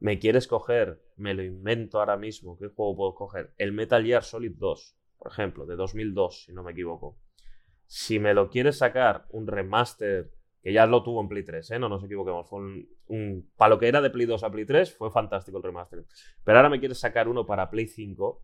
me 0.00 0.18
quieres 0.18 0.46
coger, 0.46 1.02
me 1.16 1.34
lo 1.34 1.42
invento 1.42 1.98
ahora 1.98 2.16
mismo, 2.16 2.58
¿qué 2.58 2.68
juego 2.68 2.96
puedo 2.96 3.14
coger? 3.14 3.54
El 3.58 3.72
Metal 3.72 4.02
Gear 4.04 4.24
Solid 4.24 4.52
2, 4.56 4.96
por 5.18 5.30
ejemplo, 5.30 5.66
de 5.66 5.76
2002, 5.76 6.44
si 6.44 6.52
no 6.52 6.62
me 6.62 6.72
equivoco. 6.72 7.18
Si 7.86 8.18
me 8.18 8.34
lo 8.34 8.48
quieres 8.48 8.78
sacar 8.78 9.26
un 9.30 9.46
remaster, 9.46 10.32
que 10.62 10.72
ya 10.72 10.86
lo 10.86 11.02
tuvo 11.02 11.20
en 11.20 11.28
Play 11.28 11.44
3, 11.44 11.70
¿eh? 11.72 11.78
no 11.78 11.88
nos 11.88 12.02
equivoquemos, 12.02 12.48
fue 12.48 12.60
un, 13.06 13.50
para 13.56 13.70
lo 13.70 13.78
que 13.78 13.88
era 13.88 14.00
de 14.00 14.10
Play 14.10 14.26
2 14.26 14.42
a 14.42 14.50
Play 14.50 14.64
3, 14.64 14.96
fue 14.96 15.10
fantástico 15.10 15.58
el 15.58 15.64
remaster. 15.64 16.04
Pero 16.44 16.58
ahora 16.58 16.70
me 16.70 16.80
quieres 16.80 16.98
sacar 16.98 17.28
uno 17.28 17.44
para 17.44 17.70
Play 17.70 17.86
5, 17.86 18.42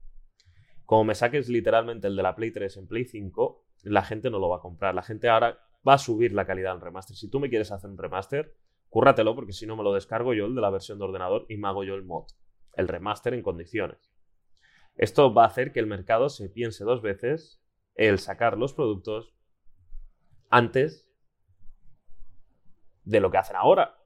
como 0.85 1.05
me 1.05 1.15
saques 1.15 1.49
literalmente 1.49 2.07
el 2.07 2.17
de 2.17 2.23
la 2.23 2.37
Play 2.37 2.53
3 2.53 2.77
en 2.77 2.87
Play 2.87 3.05
5, 3.07 3.65
la 3.85 4.03
gente 4.03 4.31
no 4.31 4.39
lo 4.39 4.49
va 4.49 4.57
a 4.57 4.61
comprar. 4.61 4.95
La 4.95 5.03
gente 5.03 5.29
ahora 5.29 5.59
va 5.87 5.95
a 5.95 5.99
subir 5.99 6.33
la 6.33 6.47
calidad 6.47 6.73
del 6.73 6.81
remaster. 6.81 7.17
Si 7.17 7.31
tú 7.31 7.41
me 7.41 7.49
quieres 7.49 7.73
hacer 7.73 7.91
un 7.91 7.99
remaster, 7.99 8.55
Cúrratelo 8.97 9.35
porque 9.35 9.53
si 9.53 9.67
no 9.67 9.77
me 9.77 9.83
lo 9.83 9.93
descargo 9.93 10.33
yo 10.33 10.47
el 10.47 10.55
de 10.55 10.63
la 10.63 10.71
versión 10.71 10.97
de 10.97 11.05
ordenador 11.05 11.45
y 11.51 11.59
me 11.59 11.69
hago 11.69 11.85
yo 11.85 11.97
el 11.97 12.03
mod, 12.03 12.29
el 12.73 12.89
remaster 12.89 13.35
en 13.35 13.43
condiciones. 13.43 14.11
Esto 14.95 15.35
va 15.35 15.45
a 15.45 15.49
hacer 15.49 15.71
que 15.71 15.81
el 15.81 15.87
mercado 15.87 16.31
se 16.31 16.49
piense 16.49 16.83
dos 16.83 17.03
veces 17.03 17.63
el 17.95 18.19
sacar 18.19 18.57
los 18.57 18.73
productos 18.73 19.35
antes 20.49 21.07
de 23.05 23.21
lo 23.21 23.31
que 23.31 23.37
hacen 23.37 23.57
ahora. 23.57 23.99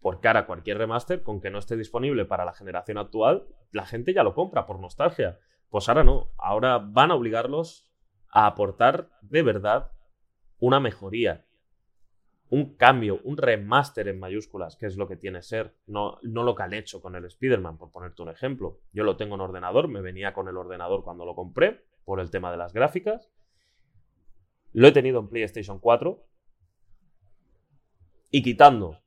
Porque 0.00 0.26
ahora 0.26 0.46
cualquier 0.46 0.78
remaster, 0.78 1.22
con 1.22 1.40
que 1.40 1.50
no 1.50 1.60
esté 1.60 1.76
disponible 1.76 2.24
para 2.24 2.44
la 2.44 2.54
generación 2.54 2.98
actual, 2.98 3.46
la 3.70 3.86
gente 3.86 4.12
ya 4.14 4.24
lo 4.24 4.34
compra 4.34 4.66
por 4.66 4.80
nostalgia. 4.80 5.38
Pues 5.68 5.88
ahora 5.88 6.02
no, 6.02 6.32
ahora 6.38 6.78
van 6.78 7.12
a 7.12 7.14
obligarlos 7.14 7.88
a 8.30 8.48
aportar 8.48 9.10
de 9.20 9.44
verdad 9.44 9.92
una 10.58 10.80
mejoría, 10.80 11.46
un 12.50 12.76
cambio, 12.76 13.20
un 13.24 13.36
remaster 13.36 14.08
en 14.08 14.18
mayúsculas, 14.18 14.76
que 14.76 14.86
es 14.86 14.96
lo 14.96 15.06
que 15.06 15.16
tiene 15.16 15.42
ser, 15.42 15.74
no, 15.86 16.18
no 16.22 16.42
lo 16.42 16.54
que 16.54 16.62
han 16.62 16.72
hecho 16.72 17.02
con 17.02 17.14
el 17.14 17.24
Spider-Man, 17.26 17.76
por 17.76 17.90
ponerte 17.90 18.22
un 18.22 18.30
ejemplo. 18.30 18.80
Yo 18.92 19.04
lo 19.04 19.16
tengo 19.16 19.34
en 19.34 19.42
ordenador, 19.42 19.88
me 19.88 20.00
venía 20.00 20.32
con 20.32 20.48
el 20.48 20.56
ordenador 20.56 21.04
cuando 21.04 21.24
lo 21.24 21.34
compré, 21.34 21.84
por 22.04 22.20
el 22.20 22.30
tema 22.30 22.50
de 22.50 22.56
las 22.56 22.72
gráficas. 22.72 23.30
Lo 24.72 24.88
he 24.88 24.92
tenido 24.92 25.20
en 25.20 25.28
PlayStation 25.28 25.78
4. 25.78 26.24
Y 28.30 28.42
quitando 28.42 28.98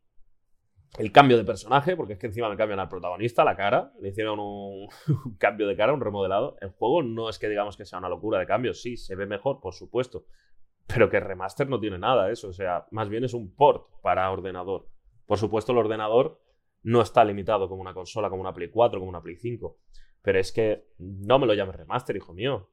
el 0.98 1.12
cambio 1.12 1.38
de 1.38 1.44
personaje, 1.44 1.96
porque 1.96 2.14
es 2.14 2.20
que 2.20 2.28
encima 2.28 2.50
me 2.50 2.58
cambian 2.58 2.80
al 2.80 2.90
protagonista, 2.90 3.44
la 3.44 3.56
cara, 3.56 3.94
le 4.02 4.10
hicieron 4.10 4.40
un, 4.40 4.88
cambio 5.40 5.68
de 5.68 5.76
cara, 5.76 5.94
un 5.94 6.02
remodelado. 6.02 6.58
El 6.62 6.70
juego 6.70 7.02
no 7.02 7.30
es 7.30 7.40
que 7.40 7.50
digamos 7.50 7.78
que 7.78 7.86
sea 7.86 8.00
una 8.00 8.10
locura 8.10 8.40
de 8.40 8.46
cambios, 8.46 8.82
sí, 8.82 8.98
se 8.98 9.16
ve 9.16 9.26
mejor, 9.26 9.62
por 9.62 9.74
supuesto, 9.74 10.26
pero 10.94 11.10
que 11.10 11.20
remaster 11.20 11.70
no 11.70 11.80
tiene 11.80 11.98
nada 11.98 12.32
eso, 12.32 12.50
o 12.50 12.54
sea, 12.54 12.86
más 12.92 13.10
bien 13.10 13.24
es 13.24 13.34
un 13.34 13.54
port 13.54 13.88
para 14.02 14.30
ordenador. 14.32 14.88
Por 15.26 15.38
supuesto, 15.38 15.72
el 15.72 15.78
ordenador 15.78 16.42
no 16.84 17.02
está 17.02 17.24
limitado 17.24 17.70
como 17.70 17.82
una 17.82 17.94
consola, 17.94 18.30
como 18.30 18.42
una 18.42 18.54
Play 18.54 18.70
4, 18.70 19.00
como 19.00 19.10
una 19.10 19.22
Play 19.22 19.36
5, 19.36 19.78
pero 20.22 20.40
es 20.40 20.52
que 20.52 20.88
no 20.98 21.40
me 21.40 21.46
lo 21.46 21.54
llames 21.54 21.76
remaster, 21.76 22.16
hijo 22.16 22.34
mío. 22.34 22.70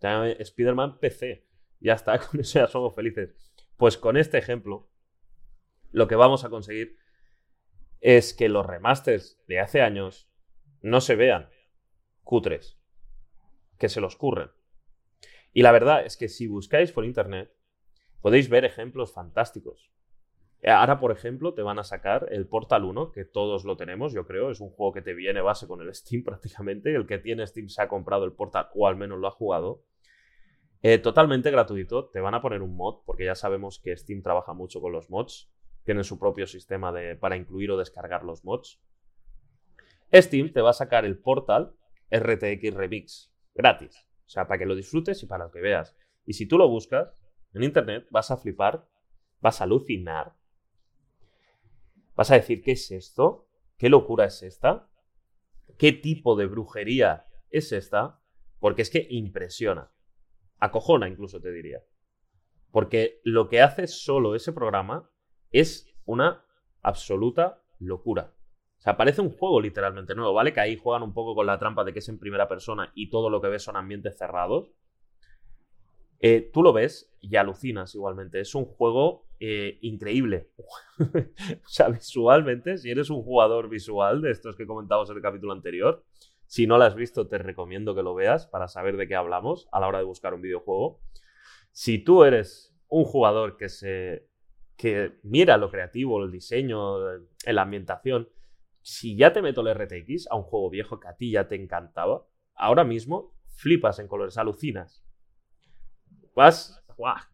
Spider-Man 0.00 0.98
PC. 0.98 1.46
Ya 1.80 1.94
está, 1.94 2.18
con 2.30 2.40
eso 2.40 2.58
ya 2.58 2.66
somos 2.66 2.94
felices. 2.94 3.34
Pues 3.76 3.96
con 3.96 4.16
este 4.16 4.38
ejemplo, 4.38 4.88
lo 5.90 6.08
que 6.08 6.16
vamos 6.16 6.44
a 6.44 6.50
conseguir 6.50 6.96
es 8.00 8.34
que 8.34 8.48
los 8.48 8.66
remasters 8.66 9.40
de 9.46 9.60
hace 9.60 9.80
años 9.80 10.28
no 10.80 11.00
se 11.00 11.14
vean 11.14 11.48
cutres, 12.24 12.78
que 13.78 13.88
se 13.88 14.00
los 14.00 14.16
curren. 14.16 14.50
Y 15.52 15.62
la 15.62 15.72
verdad 15.72 16.04
es 16.04 16.16
que 16.16 16.28
si 16.28 16.46
buscáis 16.46 16.92
por 16.92 17.04
internet, 17.04 17.52
podéis 18.22 18.48
ver 18.48 18.64
ejemplos 18.64 19.12
fantásticos. 19.12 19.92
Ahora, 20.64 21.00
por 21.00 21.10
ejemplo, 21.10 21.54
te 21.54 21.62
van 21.62 21.78
a 21.78 21.84
sacar 21.84 22.28
el 22.30 22.46
Portal 22.46 22.84
1, 22.84 23.10
que 23.12 23.24
todos 23.24 23.64
lo 23.64 23.76
tenemos, 23.76 24.12
yo 24.12 24.24
creo. 24.26 24.50
Es 24.50 24.60
un 24.60 24.70
juego 24.70 24.92
que 24.92 25.02
te 25.02 25.12
viene 25.12 25.40
base 25.40 25.66
con 25.66 25.82
el 25.82 25.94
Steam 25.94 26.24
prácticamente. 26.24 26.94
El 26.94 27.06
que 27.06 27.18
tiene 27.18 27.46
Steam 27.46 27.68
se 27.68 27.82
ha 27.82 27.88
comprado 27.88 28.24
el 28.24 28.32
Portal 28.32 28.68
o 28.74 28.86
al 28.86 28.96
menos 28.96 29.18
lo 29.18 29.26
ha 29.26 29.32
jugado. 29.32 29.84
Eh, 30.80 30.98
totalmente 30.98 31.50
gratuito. 31.50 32.08
Te 32.10 32.20
van 32.20 32.34
a 32.34 32.40
poner 32.40 32.62
un 32.62 32.76
mod, 32.76 33.02
porque 33.04 33.24
ya 33.24 33.34
sabemos 33.34 33.80
que 33.82 33.96
Steam 33.96 34.22
trabaja 34.22 34.54
mucho 34.54 34.80
con 34.80 34.92
los 34.92 35.10
mods 35.10 35.52
tienen 35.84 36.04
su 36.04 36.18
propio 36.18 36.46
sistema 36.46 36.92
de, 36.92 37.16
para 37.16 37.36
incluir 37.36 37.70
o 37.70 37.76
descargar 37.76 38.24
los 38.24 38.44
mods. 38.44 38.80
Steam 40.12 40.52
te 40.52 40.60
va 40.60 40.70
a 40.70 40.74
sacar 40.74 41.04
el 41.04 41.18
portal 41.18 41.74
RTX 42.10 42.74
Remix 42.74 43.32
gratis. 43.54 44.08
O 44.26 44.30
sea, 44.32 44.46
para 44.46 44.58
que 44.58 44.66
lo 44.66 44.74
disfrutes 44.74 45.22
y 45.22 45.26
para 45.26 45.50
que 45.50 45.60
veas. 45.60 45.96
Y 46.24 46.34
si 46.34 46.46
tú 46.46 46.58
lo 46.58 46.68
buscas 46.68 47.14
en 47.54 47.62
internet, 47.62 48.06
vas 48.10 48.30
a 48.30 48.36
flipar, 48.36 48.88
vas 49.40 49.60
a 49.60 49.64
alucinar. 49.64 50.34
Vas 52.14 52.30
a 52.30 52.34
decir, 52.34 52.62
¿qué 52.62 52.72
es 52.72 52.90
esto? 52.90 53.48
¿Qué 53.76 53.88
locura 53.88 54.26
es 54.26 54.42
esta? 54.42 54.88
¿Qué 55.78 55.92
tipo 55.92 56.36
de 56.36 56.46
brujería 56.46 57.26
es 57.50 57.72
esta? 57.72 58.20
Porque 58.58 58.82
es 58.82 58.90
que 58.90 59.06
impresiona. 59.10 59.90
Acojona 60.58 61.08
incluso 61.08 61.40
te 61.40 61.50
diría. 61.50 61.82
Porque 62.70 63.20
lo 63.24 63.48
que 63.48 63.60
hace 63.60 63.86
solo 63.86 64.34
ese 64.34 64.52
programa 64.52 65.10
es 65.50 65.92
una 66.04 66.44
absoluta 66.82 67.62
locura. 67.78 68.34
O 68.78 68.80
sea, 68.82 68.96
parece 68.96 69.20
un 69.20 69.30
juego 69.30 69.60
literalmente 69.60 70.14
nuevo, 70.14 70.32
¿vale? 70.32 70.52
Que 70.52 70.60
ahí 70.60 70.76
juegan 70.76 71.02
un 71.02 71.12
poco 71.12 71.34
con 71.34 71.46
la 71.46 71.58
trampa 71.58 71.84
de 71.84 71.92
que 71.92 72.00
es 72.00 72.08
en 72.08 72.18
primera 72.18 72.48
persona 72.48 72.90
y 72.94 73.10
todo 73.10 73.30
lo 73.30 73.40
que 73.40 73.48
ves 73.48 73.62
son 73.62 73.76
ambientes 73.76 74.16
cerrados. 74.18 74.72
Eh, 76.22 76.50
tú 76.52 76.62
lo 76.62 76.72
ves 76.72 77.12
y 77.20 77.36
alucinas 77.36 77.94
igualmente. 77.94 78.40
Es 78.40 78.54
un 78.54 78.64
juego 78.64 79.26
eh, 79.40 79.78
increíble. 79.82 80.50
o 80.98 81.68
sea, 81.68 81.88
visualmente, 81.88 82.78
si 82.78 82.90
eres 82.90 83.10
un 83.10 83.22
jugador 83.22 83.68
visual 83.68 84.22
de 84.22 84.30
estos 84.30 84.56
que 84.56 84.66
comentamos 84.66 85.10
en 85.10 85.16
el 85.16 85.22
capítulo 85.22 85.52
anterior, 85.52 86.04
si 86.46 86.66
no 86.66 86.78
lo 86.78 86.84
has 86.84 86.94
visto, 86.94 87.28
te 87.28 87.38
recomiendo 87.38 87.94
que 87.94 88.02
lo 88.02 88.14
veas 88.14 88.46
para 88.46 88.68
saber 88.68 88.96
de 88.96 89.08
qué 89.08 89.16
hablamos 89.16 89.68
a 89.72 89.80
la 89.80 89.88
hora 89.88 89.98
de 89.98 90.04
buscar 90.04 90.32
un 90.32 90.42
videojuego. 90.42 91.00
Si 91.72 91.98
tú 91.98 92.24
eres 92.24 92.74
un 92.88 93.04
jugador 93.04 93.56
que 93.56 93.68
se 93.68 94.28
que 94.76 95.20
mira 95.22 95.56
lo 95.58 95.70
creativo, 95.70 96.22
el 96.24 96.32
diseño, 96.32 96.98
la 97.46 97.62
ambientación. 97.62 98.28
Si 98.80 99.16
ya 99.16 99.32
te 99.32 99.40
meto 99.40 99.60
el 99.60 99.72
RTX 99.74 100.26
a 100.28 100.34
un 100.34 100.42
juego 100.42 100.70
viejo 100.70 100.98
que 100.98 101.06
a 101.06 101.14
ti 101.16 101.30
ya 101.30 101.46
te 101.46 101.54
encantaba, 101.54 102.26
ahora 102.54 102.82
mismo 102.82 103.32
flipas 103.54 104.00
en 104.00 104.08
colores, 104.08 104.38
alucinas. 104.38 105.04
Vas, 106.34 106.82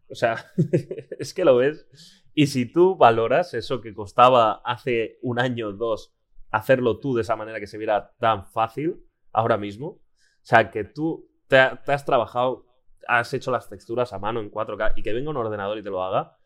o 0.09 0.15
sea, 0.15 0.45
es 1.19 1.33
que 1.33 1.45
lo 1.45 1.57
ves. 1.57 1.87
Y 2.33 2.47
si 2.47 2.65
tú 2.65 2.95
valoras 2.95 3.53
eso 3.53 3.81
que 3.81 3.93
costaba 3.93 4.61
hace 4.63 5.19
un 5.21 5.39
año 5.39 5.67
o 5.67 5.73
dos 5.73 6.13
hacerlo 6.51 6.99
tú 6.99 7.13
de 7.13 7.21
esa 7.21 7.35
manera 7.35 7.59
que 7.59 7.67
se 7.67 7.77
viera 7.77 8.11
tan 8.19 8.45
fácil 8.45 9.03
ahora 9.31 9.57
mismo, 9.57 9.87
o 9.87 10.01
sea, 10.41 10.71
que 10.71 10.83
tú 10.83 11.29
te, 11.47 11.57
te 11.85 11.91
has 11.91 12.05
trabajado, 12.05 12.65
has 13.07 13.33
hecho 13.33 13.51
las 13.51 13.69
texturas 13.69 14.13
a 14.13 14.19
mano 14.19 14.39
en 14.39 14.51
4K 14.51 14.93
y 14.95 15.03
que 15.03 15.13
venga 15.13 15.29
un 15.29 15.37
ordenador 15.37 15.77
y 15.77 15.83
te 15.83 15.89
lo 15.89 16.03
haga, 16.03 16.39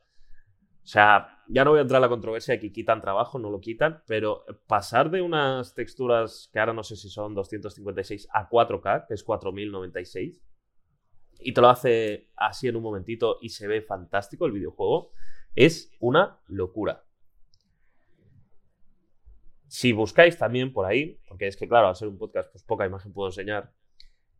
o 0.83 0.85
sea, 0.85 1.41
ya 1.47 1.63
no 1.63 1.71
voy 1.71 1.79
a 1.79 1.83
entrar 1.83 1.99
en 1.99 2.03
la 2.03 2.09
controversia 2.09 2.55
de 2.55 2.59
que 2.59 2.73
quitan 2.73 2.99
trabajo, 2.99 3.39
no 3.39 3.49
lo 3.49 3.61
quitan, 3.61 4.03
pero 4.05 4.43
pasar 4.67 5.09
de 5.09 5.21
unas 5.21 5.73
texturas 5.73 6.49
que 6.51 6.59
ahora 6.59 6.73
no 6.73 6.83
sé 6.83 6.97
si 6.97 7.09
son 7.09 7.33
256 7.33 8.27
a 8.33 8.49
4K, 8.49 9.07
que 9.07 9.13
es 9.13 9.23
4096, 9.23 10.41
y 11.39 11.53
te 11.53 11.61
lo 11.61 11.69
hace 11.69 12.29
así 12.35 12.67
en 12.67 12.75
un 12.75 12.83
momentito 12.83 13.37
y 13.41 13.49
se 13.49 13.67
ve 13.67 13.81
fantástico 13.81 14.45
el 14.45 14.51
videojuego, 14.51 15.11
es 15.55 15.91
una 15.99 16.39
locura. 16.47 17.03
Si 19.67 19.91
buscáis 19.91 20.37
también 20.37 20.71
por 20.71 20.85
ahí, 20.85 21.19
porque 21.27 21.47
es 21.47 21.57
que 21.57 21.67
claro, 21.67 21.87
al 21.87 21.95
ser 21.95 22.07
un 22.07 22.17
podcast, 22.17 22.51
pues 22.51 22.63
poca 22.63 22.85
imagen 22.85 23.11
puedo 23.11 23.29
enseñar, 23.29 23.73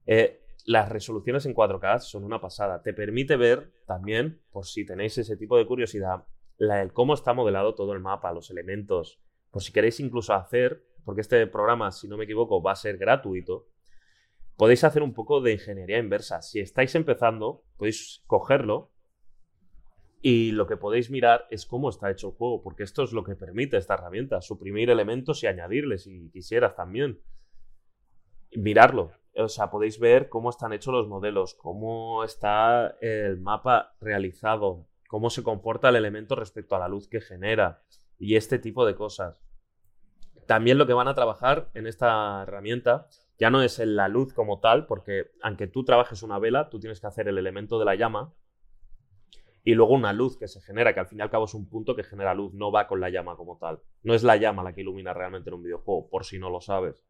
eh, 0.06 0.44
las 0.66 0.90
resoluciones 0.90 1.46
en 1.46 1.54
4K 1.54 2.00
son 2.00 2.24
una 2.24 2.40
pasada. 2.40 2.82
Te 2.82 2.94
permite 2.94 3.36
ver 3.36 3.74
también, 3.86 4.42
por 4.52 4.66
si 4.66 4.86
tenéis 4.86 5.18
ese 5.18 5.36
tipo 5.36 5.58
de 5.58 5.66
curiosidad, 5.66 6.26
el 6.58 6.94
cómo 6.94 7.14
está 7.14 7.34
modelado 7.34 7.76
todo 7.76 7.94
el 7.94 8.00
mapa, 8.00 8.32
los 8.32 8.50
elementos. 8.50 9.20
Por 9.52 9.62
si 9.62 9.74
queréis 9.74 10.00
incluso 10.00 10.34
hacer, 10.34 10.86
porque 11.04 11.22
este 11.22 11.46
programa, 11.48 11.92
si 11.92 12.08
no 12.08 12.18
me 12.18 12.24
equivoco, 12.24 12.62
va 12.62 12.72
a 12.72 12.76
ser 12.76 12.98
gratuito, 12.98 13.68
podéis 14.58 14.84
hacer 14.84 15.04
un 15.04 15.14
poco 15.14 15.42
de 15.42 15.54
ingeniería 15.54 16.00
inversa. 16.00 16.42
Si 16.42 16.60
estáis 16.60 16.96
empezando, 16.96 17.64
podéis 17.78 18.24
cogerlo 18.28 18.92
y 20.22 20.52
lo 20.54 20.68
que 20.68 20.78
podéis 20.78 21.10
mirar 21.10 21.48
es 21.50 21.66
cómo 21.66 21.90
está 21.90 22.10
hecho 22.10 22.30
el 22.30 22.36
juego, 22.36 22.62
porque 22.62 22.84
esto 22.84 23.04
es 23.04 23.12
lo 23.12 23.24
que 23.24 23.36
permite 23.36 23.78
esta 23.78 23.96
herramienta, 23.96 24.42
suprimir 24.42 24.90
elementos 24.90 25.44
y 25.44 25.48
añadirles 25.48 26.04
si 26.04 26.30
quisieras 26.32 26.76
también. 26.76 27.22
Mirarlo. 28.56 29.12
O 29.36 29.50
sea, 29.50 29.70
podéis 29.70 30.00
ver 30.00 30.30
cómo 30.30 30.50
están 30.50 30.74
hechos 30.74 30.94
los 30.94 31.08
modelos, 31.08 31.56
cómo 31.56 32.24
está 32.24 32.96
el 33.02 33.42
mapa 33.42 33.96
realizado, 34.00 34.88
cómo 35.08 35.30
se 35.30 35.44
comporta 35.44 35.90
el 35.90 35.96
elemento 35.96 36.36
respecto 36.36 36.76
a 36.76 36.80
la 36.80 36.88
luz 36.88 37.10
que 37.10 37.20
genera 37.20 37.82
y 38.18 38.36
este 38.36 38.60
tipo 38.60 38.86
de 38.86 38.96
cosas. 38.96 39.44
También 40.48 40.78
lo 40.78 40.88
que 40.88 40.94
van 40.94 41.08
a 41.08 41.16
trabajar 41.16 41.70
en 41.74 41.88
esta 41.88 42.44
herramienta 42.44 43.10
ya 43.40 43.50
no 43.50 43.62
es 43.62 43.80
en 43.80 43.96
la 43.96 44.08
luz 44.08 44.34
como 44.34 44.60
tal, 44.60 44.86
porque 44.86 45.32
aunque 45.42 45.68
tú 45.68 45.84
trabajes 45.84 46.24
una 46.24 46.40
vela, 46.40 46.70
tú 46.70 46.80
tienes 46.80 47.00
que 47.00 47.08
hacer 47.08 47.28
el 47.28 47.38
elemento 47.38 47.80
de 47.80 47.86
la 47.86 47.96
llama 47.96 48.34
y 49.64 49.76
luego 49.76 49.94
una 49.94 50.14
luz 50.14 50.38
que 50.38 50.48
se 50.48 50.62
genera, 50.62 50.94
que 50.94 51.00
al 51.00 51.08
fin 51.08 51.20
y 51.20 51.22
al 51.22 51.30
cabo 51.30 51.46
es 51.46 51.54
un 51.54 51.70
punto 51.70 51.96
que 51.96 52.04
genera 52.04 52.34
luz, 52.34 52.54
no 52.54 52.72
va 52.72 52.88
con 52.88 53.00
la 53.00 53.10
llama 53.10 53.38
como 53.38 53.58
tal. 53.58 53.80
No 54.04 54.14
es 54.14 54.24
la 54.24 54.36
llama 54.36 54.64
la 54.64 54.74
que 54.74 54.82
ilumina 54.82 55.14
realmente 55.14 55.50
en 55.50 55.56
un 55.56 55.64
videojuego, 55.64 56.10
por 56.10 56.26
si 56.26 56.38
no 56.38 56.50
lo 56.50 56.60
sabes. 56.60 57.06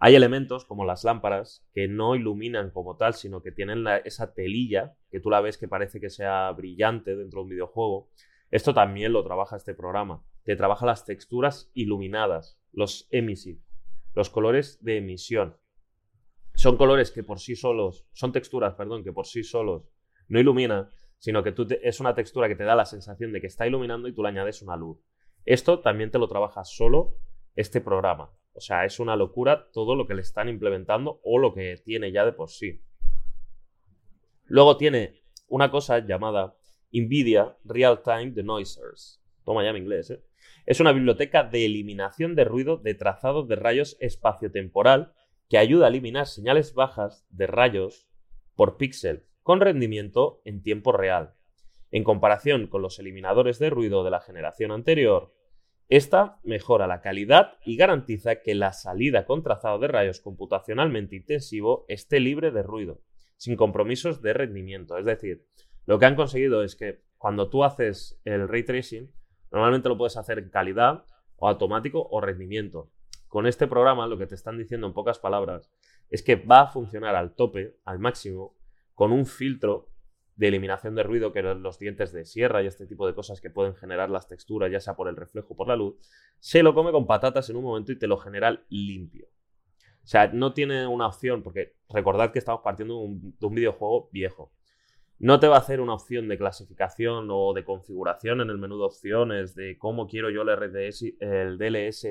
Hay 0.00 0.14
elementos 0.14 0.64
como 0.64 0.84
las 0.84 1.02
lámparas 1.02 1.66
que 1.72 1.88
no 1.88 2.14
iluminan 2.14 2.70
como 2.70 2.96
tal, 2.96 3.14
sino 3.14 3.42
que 3.42 3.50
tienen 3.50 3.84
esa 4.04 4.32
telilla 4.32 4.94
que 5.10 5.18
tú 5.18 5.28
la 5.28 5.40
ves 5.40 5.58
que 5.58 5.66
parece 5.66 6.00
que 6.00 6.08
sea 6.08 6.52
brillante 6.52 7.16
dentro 7.16 7.40
de 7.40 7.44
un 7.44 7.50
videojuego. 7.50 8.08
Esto 8.52 8.72
también 8.72 9.12
lo 9.12 9.24
trabaja 9.24 9.56
este 9.56 9.74
programa. 9.74 10.22
Te 10.44 10.54
trabaja 10.54 10.86
las 10.86 11.04
texturas 11.04 11.72
iluminadas, 11.74 12.60
los 12.72 13.08
emissive, 13.10 13.60
los 14.14 14.30
colores 14.30 14.82
de 14.82 14.98
emisión. 14.98 15.56
Son 16.54 16.76
colores 16.76 17.10
que 17.10 17.22
por 17.22 17.38
sí 17.38 17.54
solos, 17.54 18.06
son 18.12 18.32
texturas, 18.32 18.74
perdón, 18.74 19.04
que 19.04 19.12
por 19.12 19.26
sí 19.26 19.44
solos 19.44 19.88
no 20.28 20.40
iluminan, 20.40 20.90
sino 21.18 21.42
que 21.42 21.52
tú 21.52 21.66
es 21.82 22.00
una 22.00 22.14
textura 22.14 22.48
que 22.48 22.56
te 22.56 22.64
da 22.64 22.74
la 22.74 22.84
sensación 22.84 23.32
de 23.32 23.40
que 23.40 23.46
está 23.46 23.66
iluminando 23.66 24.08
y 24.08 24.14
tú 24.14 24.22
le 24.22 24.28
añades 24.28 24.62
una 24.62 24.76
luz. 24.76 24.98
Esto 25.44 25.80
también 25.80 26.10
te 26.10 26.18
lo 26.18 26.28
trabaja 26.28 26.64
solo 26.64 27.16
este 27.54 27.80
programa. 27.80 28.30
O 28.52 28.60
sea, 28.60 28.84
es 28.84 28.98
una 28.98 29.16
locura 29.16 29.70
todo 29.72 29.94
lo 29.94 30.06
que 30.06 30.14
le 30.14 30.22
están 30.22 30.48
implementando 30.48 31.20
o 31.22 31.38
lo 31.38 31.54
que 31.54 31.76
tiene 31.84 32.12
ya 32.12 32.24
de 32.24 32.32
por 32.32 32.50
sí. 32.50 32.82
Luego 34.44 34.76
tiene 34.76 35.22
una 35.46 35.70
cosa 35.70 35.98
llamada 36.00 36.56
NVIDIA 36.92 37.56
Real 37.64 38.02
Time 38.02 38.32
Denoisers. 38.32 39.22
toma 39.44 39.64
ya 39.64 39.72
mi 39.72 39.78
inglés, 39.78 40.10
¿eh? 40.10 40.22
Es 40.68 40.80
una 40.80 40.92
biblioteca 40.92 41.44
de 41.44 41.64
eliminación 41.64 42.34
de 42.34 42.44
ruido 42.44 42.76
de 42.76 42.92
trazado 42.92 43.42
de 43.46 43.56
rayos 43.56 43.96
espaciotemporal 44.00 45.14
que 45.48 45.56
ayuda 45.56 45.86
a 45.86 45.88
eliminar 45.88 46.26
señales 46.26 46.74
bajas 46.74 47.26
de 47.30 47.46
rayos 47.46 48.06
por 48.54 48.76
píxel 48.76 49.24
con 49.42 49.62
rendimiento 49.62 50.42
en 50.44 50.60
tiempo 50.60 50.92
real. 50.92 51.32
En 51.90 52.04
comparación 52.04 52.66
con 52.66 52.82
los 52.82 52.98
eliminadores 52.98 53.58
de 53.58 53.70
ruido 53.70 54.04
de 54.04 54.10
la 54.10 54.20
generación 54.20 54.70
anterior, 54.70 55.34
esta 55.88 56.38
mejora 56.44 56.86
la 56.86 57.00
calidad 57.00 57.54
y 57.64 57.78
garantiza 57.78 58.42
que 58.42 58.54
la 58.54 58.74
salida 58.74 59.24
con 59.24 59.42
trazado 59.42 59.78
de 59.78 59.88
rayos 59.88 60.20
computacionalmente 60.20 61.16
intensivo 61.16 61.86
esté 61.88 62.20
libre 62.20 62.50
de 62.50 62.62
ruido, 62.62 63.00
sin 63.38 63.56
compromisos 63.56 64.20
de 64.20 64.34
rendimiento. 64.34 64.98
Es 64.98 65.06
decir, 65.06 65.46
lo 65.86 65.98
que 65.98 66.04
han 66.04 66.14
conseguido 66.14 66.62
es 66.62 66.76
que 66.76 67.00
cuando 67.16 67.48
tú 67.48 67.64
haces 67.64 68.20
el 68.26 68.46
ray 68.48 68.64
tracing, 68.64 69.10
normalmente 69.50 69.88
lo 69.88 69.98
puedes 69.98 70.16
hacer 70.16 70.38
en 70.38 70.50
calidad 70.50 71.04
o 71.36 71.48
automático 71.48 72.08
o 72.10 72.20
rendimiento. 72.20 72.90
Con 73.28 73.46
este 73.46 73.66
programa 73.66 74.06
lo 74.06 74.18
que 74.18 74.26
te 74.26 74.34
están 74.34 74.58
diciendo 74.58 74.86
en 74.86 74.94
pocas 74.94 75.18
palabras 75.18 75.70
es 76.10 76.22
que 76.22 76.36
va 76.36 76.62
a 76.62 76.66
funcionar 76.68 77.14
al 77.14 77.34
tope, 77.34 77.76
al 77.84 77.98
máximo, 77.98 78.56
con 78.94 79.12
un 79.12 79.26
filtro 79.26 79.88
de 80.38 80.48
eliminación 80.48 80.94
de 80.94 81.02
ruido, 81.02 81.32
que 81.32 81.42
los 81.42 81.78
dientes 81.78 82.12
de 82.12 82.24
sierra 82.24 82.62
y 82.62 82.66
este 82.66 82.86
tipo 82.86 83.06
de 83.06 83.14
cosas 83.14 83.40
que 83.40 83.50
pueden 83.50 83.74
generar 83.74 84.08
las 84.08 84.28
texturas, 84.28 84.70
ya 84.70 84.78
sea 84.80 84.94
por 84.94 85.08
el 85.08 85.16
reflejo 85.16 85.54
o 85.54 85.56
por 85.56 85.66
la 85.66 85.74
luz, 85.74 85.96
se 86.38 86.62
lo 86.62 86.74
come 86.74 86.92
con 86.92 87.06
patatas 87.06 87.50
en 87.50 87.56
un 87.56 87.64
momento 87.64 87.90
y 87.90 87.98
te 87.98 88.06
lo 88.06 88.16
genera 88.18 88.62
limpio. 88.68 89.26
O 90.08 90.10
sea, 90.10 90.28
no 90.28 90.54
tiene 90.54 90.86
una 90.86 91.08
opción, 91.08 91.42
porque 91.42 91.74
recordad 91.88 92.32
que 92.32 92.38
estamos 92.38 92.62
partiendo 92.62 92.94
de 92.94 93.46
un, 93.46 93.54
videojuego 93.54 94.08
viejo. 94.12 94.52
No 95.20 95.40
te 95.40 95.48
va 95.48 95.56
a 95.56 95.60
hacer 95.60 95.80
una 95.80 95.94
opción 95.94 96.28
de 96.28 96.38
clasificación 96.38 97.28
o 97.30 97.52
de 97.52 97.64
configuración 97.64 98.40
en 98.40 98.50
el 98.50 98.58
menú 98.58 98.78
de 98.78 98.84
opciones 98.84 99.54
de 99.54 99.76
cómo 99.76 100.06
quiero 100.06 100.30
yo 100.30 100.42
el, 100.42 100.56
RDS, 100.56 101.02
el 101.20 101.58
DLS 101.58 102.06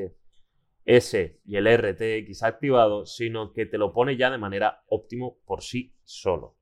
S 0.84 1.40
y 1.46 1.56
el 1.56 1.68
RTX 1.68 2.44
activado, 2.44 3.06
sino 3.06 3.54
que 3.54 3.66
te 3.66 3.78
lo 3.78 3.94
pone 3.94 4.18
ya 4.18 4.30
de 4.30 4.38
manera 4.38 4.84
óptimo 4.88 5.38
por 5.46 5.62
sí 5.62 5.94
solo. 6.04 6.58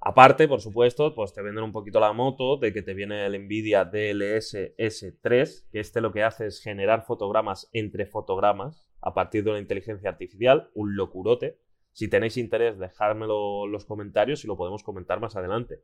Aparte, 0.00 0.46
por 0.46 0.60
supuesto, 0.60 1.14
pues 1.16 1.32
te 1.32 1.42
venden 1.42 1.64
un 1.64 1.72
poquito 1.72 1.98
la 1.98 2.12
moto 2.12 2.58
de 2.58 2.72
que 2.72 2.82
te 2.82 2.94
viene 2.94 3.26
el 3.26 3.44
Nvidia 3.44 3.84
DLS 3.84 4.54
S3, 4.78 5.68
que 5.72 5.80
este 5.80 6.00
lo 6.00 6.12
que 6.12 6.22
hace 6.22 6.46
es 6.46 6.60
generar 6.60 7.04
fotogramas 7.04 7.68
entre 7.72 8.06
fotogramas 8.06 8.88
a 9.00 9.14
partir 9.14 9.42
de 9.42 9.50
una 9.50 9.58
inteligencia 9.58 10.10
artificial, 10.10 10.70
un 10.74 10.94
locurote. 10.94 11.58
Si 11.96 12.08
tenéis 12.08 12.36
interés, 12.36 12.78
dejármelo 12.78 13.64
en 13.64 13.72
los 13.72 13.86
comentarios 13.86 14.44
y 14.44 14.46
lo 14.46 14.58
podemos 14.58 14.82
comentar 14.82 15.18
más 15.18 15.34
adelante. 15.34 15.80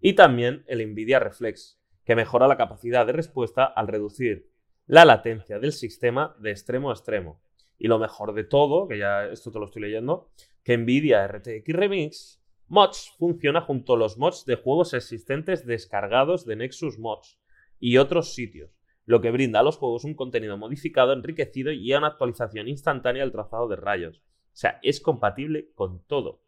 Y 0.00 0.14
también 0.14 0.64
el 0.66 0.84
Nvidia 0.90 1.20
Reflex, 1.20 1.80
que 2.04 2.16
mejora 2.16 2.48
la 2.48 2.56
capacidad 2.56 3.06
de 3.06 3.12
respuesta 3.12 3.64
al 3.64 3.86
reducir 3.86 4.50
la 4.86 5.04
latencia 5.04 5.60
del 5.60 5.70
sistema 5.70 6.34
de 6.40 6.50
extremo 6.50 6.90
a 6.90 6.94
extremo. 6.94 7.40
Y 7.78 7.86
lo 7.86 8.00
mejor 8.00 8.34
de 8.34 8.42
todo, 8.42 8.88
que 8.88 8.98
ya 8.98 9.26
esto 9.26 9.52
te 9.52 9.60
lo 9.60 9.66
estoy 9.66 9.82
leyendo, 9.82 10.32
que 10.64 10.76
Nvidia 10.76 11.24
RTX 11.28 11.68
Remix 11.68 12.42
Mods 12.66 13.12
funciona 13.16 13.60
junto 13.60 13.94
a 13.94 13.98
los 13.98 14.18
mods 14.18 14.46
de 14.46 14.56
juegos 14.56 14.94
existentes 14.94 15.64
descargados 15.64 16.44
de 16.44 16.56
Nexus 16.56 16.98
Mods 16.98 17.38
y 17.78 17.98
otros 17.98 18.34
sitios, 18.34 18.76
lo 19.04 19.20
que 19.20 19.30
brinda 19.30 19.60
a 19.60 19.62
los 19.62 19.76
juegos 19.76 20.02
un 20.02 20.14
contenido 20.14 20.58
modificado, 20.58 21.12
enriquecido 21.12 21.70
y 21.70 21.92
una 21.92 22.08
actualización 22.08 22.66
instantánea 22.66 23.22
del 23.22 23.30
trazado 23.30 23.68
de 23.68 23.76
rayos. 23.76 24.24
O 24.56 24.58
sea, 24.58 24.80
es 24.82 25.02
compatible 25.02 25.70
con 25.74 26.02
todo. 26.06 26.42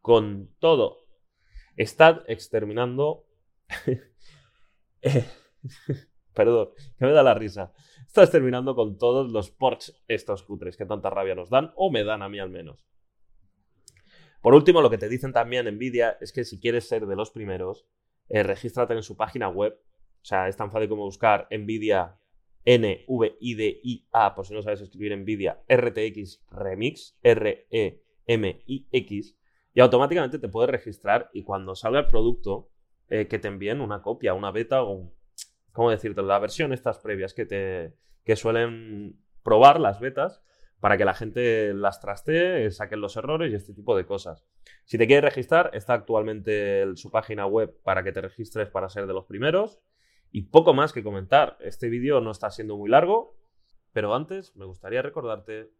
Con 0.00 0.56
todo. 0.58 1.06
Está 1.76 2.24
exterminando... 2.26 3.26
Eh, 5.04 5.26
perdón, 6.32 6.68
que 6.96 7.06
me 7.06 7.10
da 7.10 7.24
la 7.24 7.34
risa. 7.34 7.72
Está 8.06 8.22
exterminando 8.22 8.76
con 8.76 8.98
todos 8.98 9.32
los 9.32 9.50
ports 9.50 10.00
estos 10.06 10.44
cutres 10.44 10.76
que 10.76 10.86
tanta 10.86 11.10
rabia 11.10 11.34
nos 11.34 11.50
dan, 11.50 11.72
o 11.74 11.90
me 11.90 12.04
dan 12.04 12.22
a 12.22 12.28
mí 12.28 12.38
al 12.38 12.50
menos. 12.50 12.86
Por 14.40 14.54
último, 14.54 14.80
lo 14.80 14.90
que 14.90 14.98
te 14.98 15.08
dicen 15.08 15.32
también 15.32 15.66
Nvidia 15.66 16.18
es 16.20 16.32
que 16.32 16.44
si 16.44 16.60
quieres 16.60 16.86
ser 16.86 17.06
de 17.06 17.16
los 17.16 17.32
primeros, 17.32 17.88
eh, 18.28 18.44
regístrate 18.44 18.94
en 18.94 19.02
su 19.02 19.16
página 19.16 19.48
web. 19.48 19.74
O 19.74 20.24
sea, 20.24 20.46
es 20.46 20.56
tan 20.56 20.70
fácil 20.70 20.88
como 20.88 21.02
buscar 21.02 21.48
Nvidia 21.50 22.16
NVIDIA, 22.64 24.34
por 24.34 24.46
si 24.46 24.54
no 24.54 24.62
sabes 24.62 24.80
escribir 24.80 25.16
Nvidia 25.16 25.62
RTX 25.68 26.44
Remix, 26.50 27.18
R-E-M-I-X, 27.22 28.06
y 29.74 29.80
automáticamente 29.80 30.38
te 30.38 30.48
puedes 30.48 30.70
registrar 30.70 31.30
y 31.32 31.42
cuando 31.44 31.74
salga 31.74 32.00
el 32.00 32.06
producto, 32.06 32.68
eh, 33.08 33.26
que 33.28 33.38
te 33.38 33.48
envíen 33.48 33.80
una 33.80 34.02
copia, 34.02 34.34
una 34.34 34.50
beta 34.50 34.82
o, 34.82 35.12
¿cómo 35.72 35.90
decirte? 35.90 36.22
La 36.22 36.38
versión 36.38 36.72
estas 36.72 36.98
previas 36.98 37.34
que 37.34 37.46
te 37.46 37.94
que 38.24 38.36
suelen 38.36 39.20
probar 39.42 39.80
las 39.80 40.00
betas 40.00 40.42
para 40.80 40.96
que 40.96 41.04
la 41.04 41.14
gente 41.14 41.74
las 41.74 42.00
trastee, 42.00 42.70
saquen 42.70 43.00
los 43.00 43.16
errores 43.16 43.52
y 43.52 43.54
este 43.54 43.72
tipo 43.72 43.96
de 43.96 44.04
cosas. 44.04 44.44
Si 44.84 44.98
te 44.98 45.06
quieres 45.06 45.24
registrar, 45.24 45.70
está 45.74 45.94
actualmente 45.94 46.84
su 46.96 47.10
página 47.10 47.46
web 47.46 47.76
para 47.84 48.02
que 48.02 48.12
te 48.12 48.20
registres 48.20 48.68
para 48.68 48.88
ser 48.88 49.06
de 49.06 49.12
los 49.12 49.24
primeros. 49.26 49.80
Y 50.34 50.42
poco 50.42 50.72
más 50.72 50.94
que 50.94 51.04
comentar. 51.04 51.58
Este 51.60 51.90
vídeo 51.90 52.22
no 52.22 52.30
está 52.30 52.50
siendo 52.50 52.78
muy 52.78 52.88
largo, 52.88 53.36
pero 53.92 54.14
antes 54.14 54.56
me 54.56 54.64
gustaría 54.64 55.02
recordarte 55.02 55.70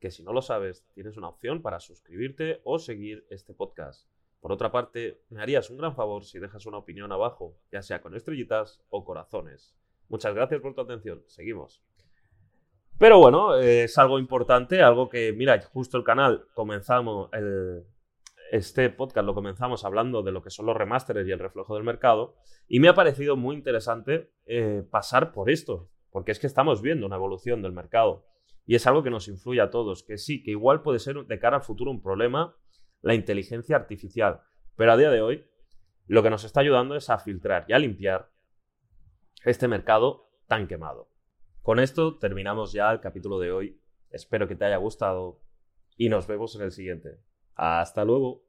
que 0.00 0.10
si 0.10 0.24
no 0.24 0.32
lo 0.32 0.42
sabes, 0.42 0.84
tienes 0.92 1.16
una 1.16 1.28
opción 1.28 1.62
para 1.62 1.78
suscribirte 1.78 2.60
o 2.64 2.80
seguir 2.80 3.24
este 3.30 3.54
podcast. 3.54 4.08
Por 4.40 4.50
otra 4.50 4.72
parte, 4.72 5.22
me 5.30 5.40
harías 5.40 5.70
un 5.70 5.76
gran 5.76 5.94
favor 5.94 6.24
si 6.24 6.40
dejas 6.40 6.66
una 6.66 6.78
opinión 6.78 7.12
abajo, 7.12 7.56
ya 7.70 7.80
sea 7.80 8.02
con 8.02 8.16
estrellitas 8.16 8.82
o 8.90 9.04
corazones. 9.04 9.76
Muchas 10.08 10.34
gracias 10.34 10.60
por 10.60 10.74
tu 10.74 10.80
atención. 10.80 11.22
Seguimos. 11.28 11.80
Pero 12.98 13.20
bueno, 13.20 13.54
es 13.54 13.96
algo 13.98 14.18
importante, 14.18 14.82
algo 14.82 15.08
que, 15.08 15.32
mira, 15.32 15.60
justo 15.72 15.96
el 15.96 16.02
canal 16.02 16.48
comenzamos, 16.54 17.30
este 18.52 18.90
podcast 18.90 19.24
lo 19.24 19.32
comenzamos 19.32 19.82
hablando 19.86 20.22
de 20.22 20.30
lo 20.30 20.42
que 20.42 20.50
son 20.50 20.66
los 20.66 20.76
remasteres 20.76 21.26
y 21.26 21.30
el 21.30 21.38
reflejo 21.38 21.74
del 21.74 21.84
mercado, 21.84 22.36
y 22.68 22.80
me 22.80 22.88
ha 22.88 22.94
parecido 22.94 23.34
muy 23.34 23.56
interesante 23.56 24.30
eh, 24.44 24.84
pasar 24.90 25.32
por 25.32 25.48
esto, 25.48 25.88
porque 26.10 26.32
es 26.32 26.38
que 26.38 26.46
estamos 26.46 26.82
viendo 26.82 27.06
una 27.06 27.16
evolución 27.16 27.62
del 27.62 27.72
mercado, 27.72 28.26
y 28.66 28.74
es 28.74 28.86
algo 28.86 29.02
que 29.02 29.08
nos 29.08 29.26
influye 29.26 29.62
a 29.62 29.70
todos, 29.70 30.02
que 30.02 30.18
sí, 30.18 30.42
que 30.42 30.50
igual 30.50 30.82
puede 30.82 30.98
ser 30.98 31.24
de 31.24 31.38
cara 31.38 31.56
al 31.56 31.62
futuro 31.62 31.90
un 31.90 32.02
problema 32.02 32.54
la 33.00 33.14
inteligencia 33.14 33.74
artificial, 33.74 34.42
pero 34.76 34.92
a 34.92 34.96
día 34.98 35.10
de 35.10 35.22
hoy 35.22 35.46
lo 36.06 36.22
que 36.22 36.28
nos 36.28 36.44
está 36.44 36.60
ayudando 36.60 36.94
es 36.94 37.08
a 37.08 37.18
filtrar 37.18 37.64
y 37.68 37.72
a 37.72 37.78
limpiar 37.78 38.30
este 39.46 39.66
mercado 39.66 40.28
tan 40.46 40.68
quemado. 40.68 41.08
Con 41.62 41.80
esto 41.80 42.18
terminamos 42.18 42.74
ya 42.74 42.92
el 42.92 43.00
capítulo 43.00 43.38
de 43.38 43.50
hoy. 43.50 43.80
Espero 44.10 44.46
que 44.46 44.56
te 44.56 44.66
haya 44.66 44.76
gustado 44.76 45.40
y 45.96 46.10
nos 46.10 46.26
vemos 46.26 46.54
en 46.54 46.62
el 46.62 46.70
siguiente. 46.70 47.18
Hasta 47.54 48.04
luego. 48.04 48.44